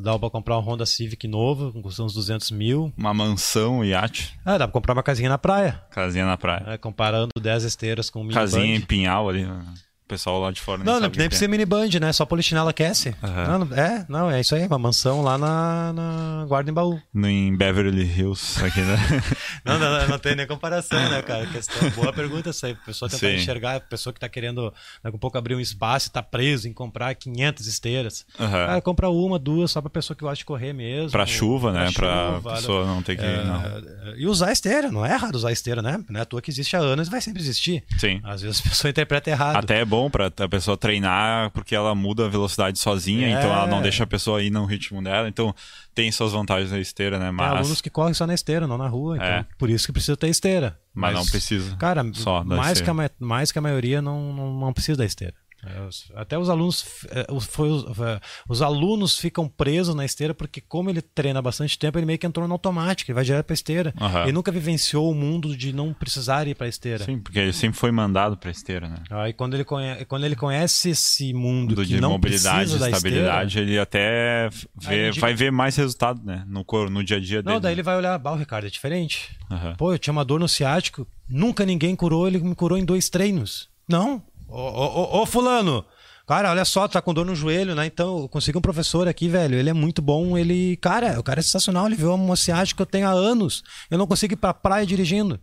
[0.00, 2.92] Dá pra comprar um Honda Civic novo, custando uns 200 mil.
[2.96, 5.82] Uma mansão, iate, Ah, dá pra comprar uma casinha na praia.
[5.90, 6.60] casinha na praia.
[6.64, 6.78] né?
[6.78, 8.80] Comparando 10 esteiras com um Casinha em.
[8.80, 9.44] Pinhal ali.
[9.44, 9.64] né?
[10.08, 11.48] Pessoal lá de fora Não, não nem precisa é.
[11.48, 12.12] mini band, né?
[12.12, 13.14] Só polichinela aquece.
[13.22, 13.58] Aham.
[13.66, 17.00] Não, é, não, é isso aí, uma mansão lá na, na Guarda em Baú.
[17.12, 18.96] No, em Beverly Hills, aqui, né?
[19.64, 21.44] Não, não, não, não tem nem comparação, né, cara?
[21.52, 22.72] Questão, boa pergunta essa aí.
[22.72, 23.34] A pessoa tentar Sim.
[23.34, 26.66] enxergar, a pessoa que tá querendo daqui a pouco abrir um espaço e tá preso
[26.68, 28.24] em comprar 500 esteiras.
[28.40, 28.50] Aham.
[28.66, 31.10] Cara, compra uma, duas, só pra pessoa que gosta de correr mesmo.
[31.10, 31.90] Pra chuva, né?
[31.92, 33.24] Pra chuva, pessoa não ter que.
[33.24, 34.16] é, não.
[34.16, 36.02] E usar a esteira, não é errado usar a esteira, né?
[36.08, 37.84] Não é à toa que existe há anos e vai sempre existir.
[37.98, 38.20] Sim.
[38.24, 39.56] Às vezes a pessoa interpreta errado.
[39.56, 43.30] Até é bom pra a pessoa treinar, porque ela muda a velocidade sozinha, É.
[43.32, 45.28] então ela não deixa a pessoa ir no ritmo dela.
[45.28, 45.54] Então
[45.94, 47.26] tem suas vantagens na esteira, né?
[47.26, 49.16] Tem Mas, alunos que correm só na esteira, não na rua.
[49.16, 49.46] Então, É.
[49.58, 50.78] Por isso que precisa ter esteira.
[50.94, 51.74] mas não precisa.
[51.76, 52.02] Cara,
[52.44, 55.34] mais, que a, ma- mais que a maioria não, não, não precisa da esteira.
[55.64, 60.32] É, Até os alunos, é, os- foi os, é, os alunos ficam presos na esteira
[60.32, 63.46] porque, como ele treina bastante tempo, ele meio que entrou no automático, ele vai direto
[63.46, 63.92] pra esteira.
[64.00, 64.22] Aham.
[64.22, 67.04] Ele nunca vivenciou o mundo de não precisar ir pra esteira.
[67.04, 68.96] Sim, porque ele sempre foi mandado pra esteira, né?
[69.10, 72.78] Aí quando ele, conhece, quando ele conhece esse mundo Do que de não mobilidade, precisa
[72.78, 76.44] da estabilidade, ele até vê, ele vai ver mais resultado, né?
[76.46, 77.54] No, cor, no dia a dia esteira, dele.
[77.54, 79.36] não, daí ele vai olhar, bah, o Ricardo é diferente.
[79.50, 79.74] Aham.
[79.76, 83.08] Pô, eu tinha uma dor no ciático, nunca ninguém curou, ele me curou em dois
[83.08, 83.68] treinos.
[83.88, 84.22] Não.
[84.48, 85.84] Ô, ô, ô, ô, fulano,
[86.26, 87.84] cara, olha só, tu tá com dor no joelho, né?
[87.84, 91.40] Então, eu consegui um professor aqui, velho, ele é muito bom, ele, cara, o cara
[91.40, 94.36] é sensacional, ele viu uma ciática que eu tenho há anos, eu não consigo ir
[94.36, 95.38] pra praia dirigindo.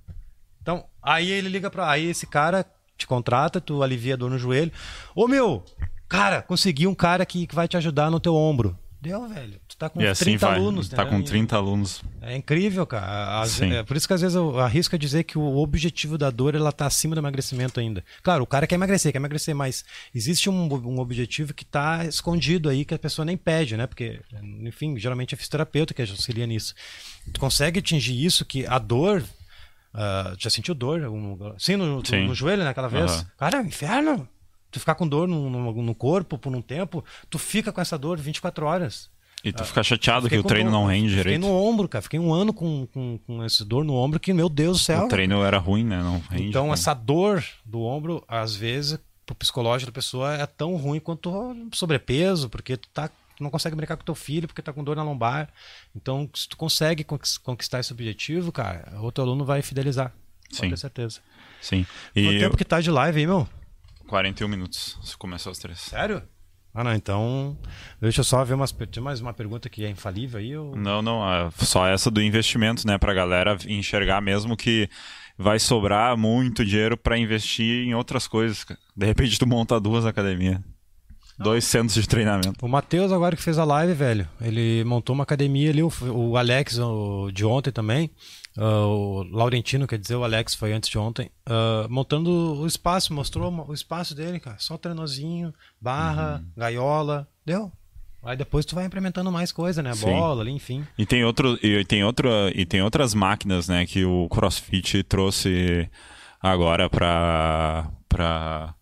[0.61, 2.65] Então, aí ele liga pra, aí esse cara
[2.97, 4.71] te contrata, tu alivia a dor no joelho.
[5.15, 5.63] Ô, meu,
[6.09, 8.77] cara, consegui um cara que, que vai te ajudar no teu ombro.
[8.99, 9.59] Deu, velho.
[9.75, 10.55] Tu tá com E 30 assim vai.
[10.55, 11.19] alunos, tá entendeu?
[11.19, 12.01] com 30 alunos.
[12.21, 13.45] É incrível, cara.
[13.45, 13.73] Sim.
[13.73, 16.55] é por isso que às vezes eu arrisco a dizer que o objetivo da dor
[16.55, 18.01] ela tá acima do emagrecimento ainda.
[18.23, 22.69] Claro, o cara quer emagrecer, quer emagrecer, mas existe um, um objetivo que tá escondido
[22.69, 23.85] aí que a pessoa nem pede, né?
[23.85, 24.21] Porque,
[24.61, 26.73] enfim, geralmente é fisioterapeuta que auxilia nisso.
[27.33, 29.21] Tu consegue atingir isso que a dor.
[29.93, 31.01] ah, já sentiu dor?
[31.01, 31.53] lugar?
[31.57, 32.27] Sim, no, Sim.
[32.27, 32.69] no joelho, né?
[32.69, 33.11] Aquela vez.
[33.11, 33.25] Aham.
[33.37, 34.25] Cara, é um inferno.
[34.71, 37.97] Tu ficar com dor no, no, no corpo por um tempo, tu fica com essa
[37.97, 39.13] dor 24 horas.
[39.45, 41.41] E tu fica chateado que Fiquei o com treino dor- não rende Fiquei direito.
[41.41, 42.01] no ombro, cara.
[42.01, 45.05] Fiquei um ano com, com, com esse dor no ombro que, meu Deus do céu.
[45.05, 46.01] O treino era ruim, né?
[46.01, 46.47] Não rende.
[46.49, 51.29] então, essa dor do ombro, às vezes, pro psicológico da pessoa é tão ruim quanto
[51.29, 54.81] o sobrepeso, porque tu tá tu não consegue brincar com teu filho porque tá com
[54.83, 55.49] dor na lombar.
[55.95, 60.13] Então, se tu consegue conquis- conquistar esse objetivo, cara, outro aluno vai fidelizar.
[60.49, 60.69] Sim.
[60.69, 61.19] ter certeza.
[61.61, 61.85] Sim.
[62.13, 63.45] Quanto E tempo que tá de live aí, meu?
[64.07, 64.97] 41 minutos.
[65.03, 65.79] Se começou às três.
[65.79, 66.21] Sério?
[66.75, 67.57] Ah, não, então.
[68.01, 68.73] Deixa eu só ver umas.
[68.73, 70.57] Tem mais uma pergunta que é infalível aí?
[70.57, 70.75] Ou...
[70.75, 74.89] Não, não, é só essa do investimento, né, pra galera enxergar mesmo que
[75.37, 78.65] vai sobrar muito dinheiro pra investir em outras coisas.
[78.95, 80.59] De repente tu monta duas academias,
[81.39, 82.65] dois centros de treinamento.
[82.65, 86.35] O Matheus, agora que fez a live, velho, ele montou uma academia ali, o, o
[86.37, 88.09] Alex o, de ontem também,
[88.57, 92.29] ah, o Laurentino, quer dizer, o Alex foi antes de ontem, ah, montando
[92.61, 96.51] o espaço, mostrou o espaço dele, cara, só treinozinho, barra, Uhum.
[96.57, 97.71] gaiola, deu.
[98.23, 99.93] Aí depois tu vai implementando mais coisa, né?
[99.93, 100.05] Sim.
[100.07, 100.83] Bola ali, enfim.
[100.97, 105.87] E tem outro e tem outra e tem outras máquinas, né, que o CrossFit trouxe
[106.41, 108.73] agora pra para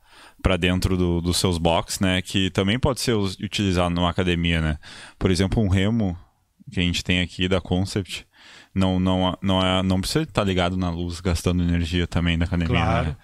[0.41, 4.77] para dentro do- dos seus box, né, que também pode ser utilizado numa academia, né?
[5.17, 6.17] Por exemplo, um remo
[6.71, 8.25] que a gente tem aqui da Concept
[8.73, 12.75] não não não é não precisa estar ligado na luz gastando energia também da academia,
[12.75, 13.07] Claro.
[13.09, 13.15] né?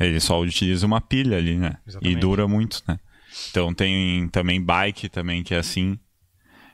[0.00, 1.76] Ele só utiliza uma pilha ali, né?
[1.86, 2.16] Exatamente.
[2.16, 2.98] E dura muito, né?
[3.50, 5.98] Então tem também bike também que é assim.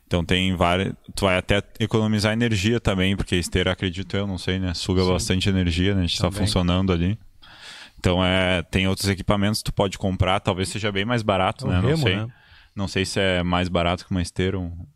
[0.07, 0.95] Então tem várias.
[1.15, 4.75] Tu vai até economizar energia também, porque esteira, acredito eu, não sei, né?
[4.75, 5.09] Suga Sim.
[5.13, 6.01] bastante energia, né?
[6.03, 6.47] A gente tá Também.
[6.47, 7.19] funcionando ali.
[7.99, 11.71] Então é, tem outros equipamentos que tu pode comprar, talvez seja bem mais barato, É
[11.71, 11.81] né?
[11.81, 12.17] não remo, sei.
[12.17, 12.27] né?
[12.75, 14.59] Não sei se é mais barato que uma esteira.
[14.59, 14.87] um-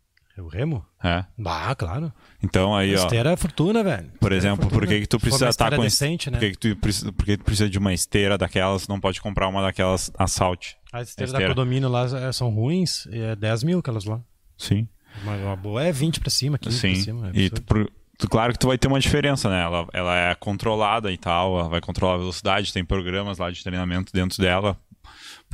[0.41, 0.85] O Remo?
[1.03, 1.23] É.
[1.37, 2.11] Bah, claro.
[2.43, 2.97] Então aí, ó.
[2.97, 4.11] esteira é fortuna, velho.
[4.19, 6.37] Por Esteira é exemplo, por que, que tu precisa uma estar com decente, né?
[6.37, 9.21] por que, que tu precisa, por que tu precisa de uma esteira daquelas, não pode
[9.21, 10.75] comprar uma daquelas Assault?
[10.91, 11.53] As esteiras da esteira.
[11.55, 14.19] condomínio lá é, são ruins, e é 10 mil aquelas lá.
[14.57, 14.87] Sim.
[15.23, 16.93] Mas uma boa é 20 pra cima, 15 Sim.
[16.93, 17.27] pra cima.
[17.33, 19.61] é e tu, por- tu- claro que tu vai ter uma diferença, né?
[19.63, 23.63] Ela, ela é controlada e tal, ela vai controlar a velocidade, tem programas lá de
[23.63, 24.77] treinamento dentro dela.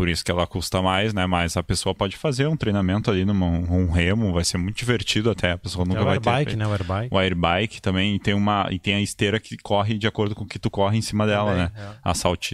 [0.01, 1.27] Por isso que ela custa mais, né?
[1.27, 3.35] Mas a pessoa pode fazer um treinamento ali num
[3.71, 6.27] um remo, vai ser muito divertido até, a pessoa nunca é o vai ter.
[6.27, 6.59] airbike, feito.
[6.59, 6.65] né?
[6.65, 7.13] O airbike.
[7.15, 10.43] O airbike também e tem uma e tem a esteira que corre de acordo com
[10.43, 11.71] o que tu corre em cima dela, Também, né?
[11.75, 11.95] é.
[12.03, 12.51] A Salt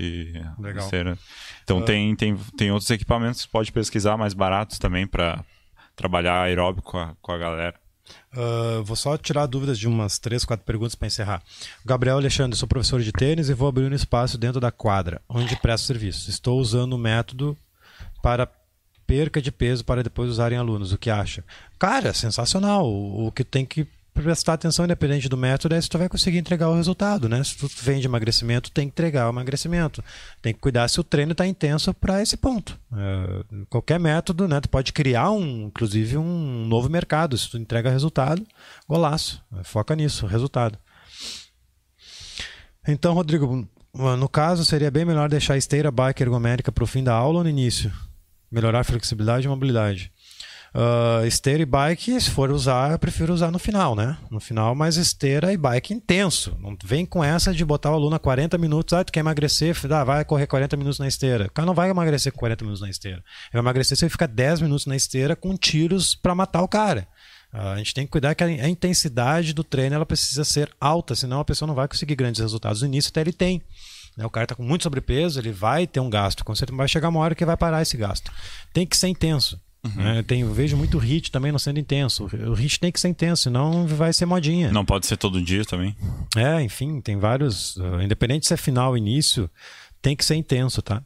[0.60, 0.84] Legal.
[0.84, 1.18] esteira.
[1.64, 1.84] Então Ah.
[1.84, 5.42] tem, tem tem outros equipamentos que pode pesquisar mais baratos também para
[5.96, 7.76] trabalhar aeróbico com a, com a galera.
[8.34, 11.44] Ah, vou só tirar dúvidas de umas três, quatro perguntas para encerrar.
[11.86, 15.56] Gabriel Alexandre, sou professor de tênis e vou abrir um espaço dentro da quadra, onde
[15.58, 16.30] presto serviço.
[16.30, 17.58] Estou usando o método
[18.22, 18.50] para
[19.06, 20.92] perca de peso para depois usarem alunos.
[20.92, 21.44] O que acha?
[21.80, 22.86] Cara, sensacional.
[22.86, 23.88] O, o que tem que
[24.22, 27.44] prestar atenção, independente do método, é se tu vai conseguir entregar o resultado, né?
[27.44, 30.04] Se tu vende emagrecimento, tem que entregar o emagrecimento.
[30.42, 32.80] Tem que cuidar se o treino está intenso para esse ponto.
[32.94, 34.60] É, qualquer método, né?
[34.60, 37.38] Tu pode criar, um, inclusive, um novo mercado.
[37.38, 38.46] Se tu entrega resultado,
[38.88, 39.42] golaço.
[39.64, 40.78] Foca nisso, resultado.
[42.88, 47.04] Então, Rodrigo, no caso, seria bem melhor deixar a esteira bike ergomérica para o fim
[47.04, 47.92] da aula ou no início?
[48.50, 50.12] Melhorar a flexibilidade e mobilidade.
[50.76, 54.18] Uh, esteira e bike, se for usar, eu prefiro usar no final, né?
[54.30, 56.56] No final, mas esteira e bike intenso.
[56.60, 59.76] Não vem com essa de botar o aluno a 40 minutos, ah, tu quer emagrecer,
[59.92, 61.46] ah, vai correr 40 minutos na esteira.
[61.46, 63.18] O cara não vai emagrecer com 40 minutos na esteira.
[63.18, 66.68] Ele vai emagrecer se ele ficar 10 minutos na esteira com tiros para matar o
[66.68, 67.08] cara.
[67.54, 70.70] Uh, a gente tem que cuidar que a, a intensidade do treino ela precisa ser
[70.80, 72.82] alta, senão a pessoa não vai conseguir grandes resultados.
[72.82, 73.62] No início até ele tem.
[74.18, 74.26] Né?
[74.26, 76.44] O cara está com muito sobrepeso, ele vai ter um gasto.
[76.44, 78.32] Com certeza vai chegar uma hora que vai parar esse gasto.
[78.74, 79.60] Tem que ser intenso.
[79.86, 80.04] Uhum.
[80.04, 80.24] Né?
[80.24, 82.26] Tem, eu vejo muito hit também não sendo intenso.
[82.26, 84.72] O hit tem que ser intenso, senão vai ser modinha.
[84.72, 85.96] Não pode ser todo dia também.
[86.36, 87.76] É, enfim, tem vários.
[87.78, 89.50] Uh, independente se é final ou início,
[90.02, 91.02] tem que ser intenso, tá?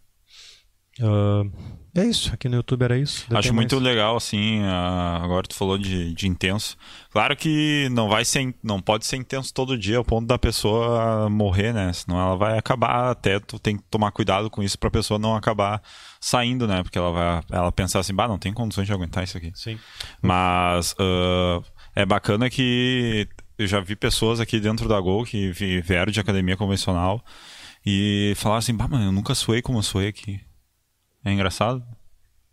[1.02, 1.52] Uh,
[1.94, 3.26] é isso, aqui no YouTube era isso.
[3.36, 3.84] Acho muito mais...
[3.84, 6.78] legal, assim, agora tu falou de, de intenso.
[7.10, 11.30] Claro que não vai ser, não pode ser intenso todo dia ao ponto da pessoa
[11.30, 11.92] morrer, né?
[11.92, 15.36] Senão ela vai acabar até, tu tem que tomar cuidado com isso pra pessoa não
[15.36, 15.82] acabar
[16.22, 16.82] saindo, né?
[16.82, 19.52] Porque ela vai ela pensar assim, bah, não tem condições de aguentar isso aqui.
[19.54, 19.78] Sim.
[20.22, 21.62] Mas uh,
[21.94, 23.28] é bacana que
[23.58, 27.22] eu já vi pessoas aqui dentro da Gol que vieram de academia convencional
[27.86, 30.40] e falaram assim, bah, mano, eu nunca suei como eu suei aqui.
[31.24, 31.84] É engraçado,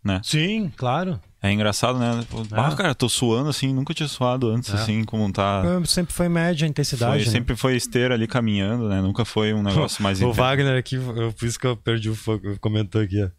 [0.03, 0.21] né?
[0.23, 1.19] Sim, claro.
[1.41, 2.25] É engraçado, né?
[2.51, 4.75] Ah, cara, tô suando assim, nunca tinha suado antes, é.
[4.75, 5.63] assim, como tá.
[5.85, 7.23] Sempre foi média a intensidade.
[7.23, 7.31] Foi, né?
[7.31, 9.01] Sempre foi esteira ali caminhando, né?
[9.01, 12.15] Nunca foi um negócio mais O Wagner aqui, eu, por isso que eu perdi o
[12.15, 13.29] fogo, comentou aqui, ó.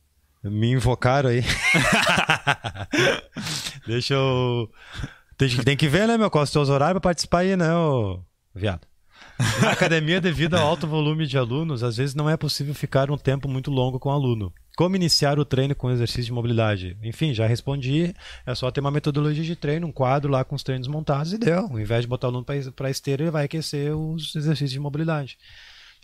[0.42, 1.44] Me invocaram aí.
[3.86, 4.70] Deixa eu.
[5.36, 6.30] Tem, tem, que ver, né, meu?
[6.30, 8.20] Qual os teus horários pra participar aí, né, ô...
[8.54, 8.89] viado?
[9.62, 13.16] Na academia, devido ao alto volume de alunos, às vezes não é possível ficar um
[13.16, 14.52] tempo muito longo com o aluno.
[14.76, 16.96] Como iniciar o treino com exercício de mobilidade?
[17.02, 18.14] Enfim, já respondi.
[18.46, 21.38] É só ter uma metodologia de treino, um quadro lá com os treinos montados e
[21.38, 21.66] deu.
[21.70, 25.38] Ao invés de botar o aluno para esteira, ele vai aquecer os exercícios de mobilidade.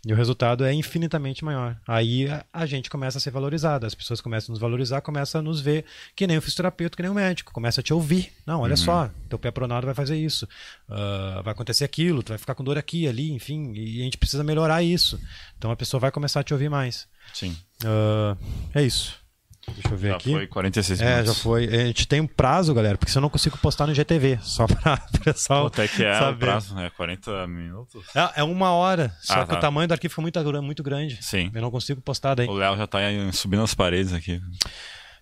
[0.07, 1.76] E o resultado é infinitamente maior.
[1.84, 5.40] Aí a, a, gente começa a ser valorizado, as pessoas começam a nos valorizar, começam
[5.40, 5.84] a nos ver
[6.14, 8.32] que nem o fisioterapeuta, que nem o médico, começa a te ouvir.
[8.46, 8.76] Não, olha uhum.
[8.76, 10.46] só, teu pé pronado vai fazer isso,
[10.88, 14.16] uh, vai acontecer aquilo, tu vai ficar com dor aqui, ali, enfim, e a gente
[14.16, 15.20] precisa melhorar isso.
[15.59, 17.09] Então a pessoa vai começar a te ouvir mais.
[17.34, 17.57] Sim.
[17.82, 18.38] Uh,
[18.76, 19.26] é isso.
[19.72, 20.30] Deixa eu ver já aqui.
[20.30, 21.20] Já foi 46 minutos.
[21.20, 21.64] É, já foi.
[21.66, 24.66] A gente tem um prazo, galera, porque se eu não consigo postar no GTV, só
[24.66, 25.66] pra pessoal.
[25.66, 26.34] Até que é saber.
[26.34, 28.04] o prazo, é 40 minutos.
[28.14, 29.58] É, é uma hora, só ah, que tá.
[29.58, 31.18] o tamanho do arquivo foi muito, muito grande.
[31.20, 31.50] Sim.
[31.54, 32.46] Eu não consigo postar daí.
[32.46, 32.98] O Léo já tá
[33.32, 34.40] subindo as paredes aqui.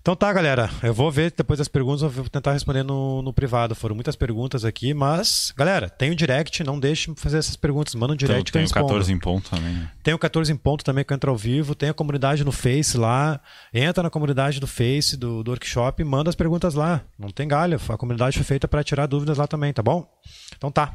[0.04, 0.68] Então tá, galera.
[0.82, 3.74] Eu vou ver depois das perguntas, eu vou tentar responder no, no privado.
[3.74, 7.94] Foram muitas perguntas aqui, mas, galera, tem o direct, não deixe de fazer essas perguntas.
[7.94, 9.88] Manda um direct então, tem o 14 em ponto também.
[10.02, 11.74] Tem o 14 em ponto também que entra ao vivo.
[11.74, 13.40] Tem a comunidade no Face lá.
[13.72, 17.00] Entra na comunidade do Face do, do workshop e manda as perguntas lá.
[17.18, 17.80] Não tem galho.
[17.88, 20.06] A comunidade foi feita para tirar dúvidas lá também, tá bom?
[20.54, 20.94] Então tá.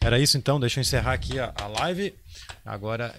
[0.00, 0.60] Era isso então.
[0.60, 2.14] Deixa eu encerrar aqui a, a live.
[2.64, 3.12] Agora,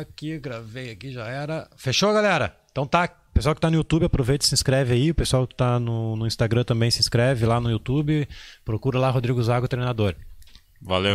[0.00, 1.68] aqui, gravei aqui, já era.
[1.76, 2.56] Fechou, galera?
[2.72, 3.21] Então tá.
[3.32, 5.10] Pessoal que está no YouTube, aproveita e se inscreve aí.
[5.10, 8.28] O pessoal que está no, no Instagram também se inscreve lá no YouTube.
[8.64, 10.14] Procura lá Rodrigo Zago, treinador.
[10.80, 11.10] Valeu.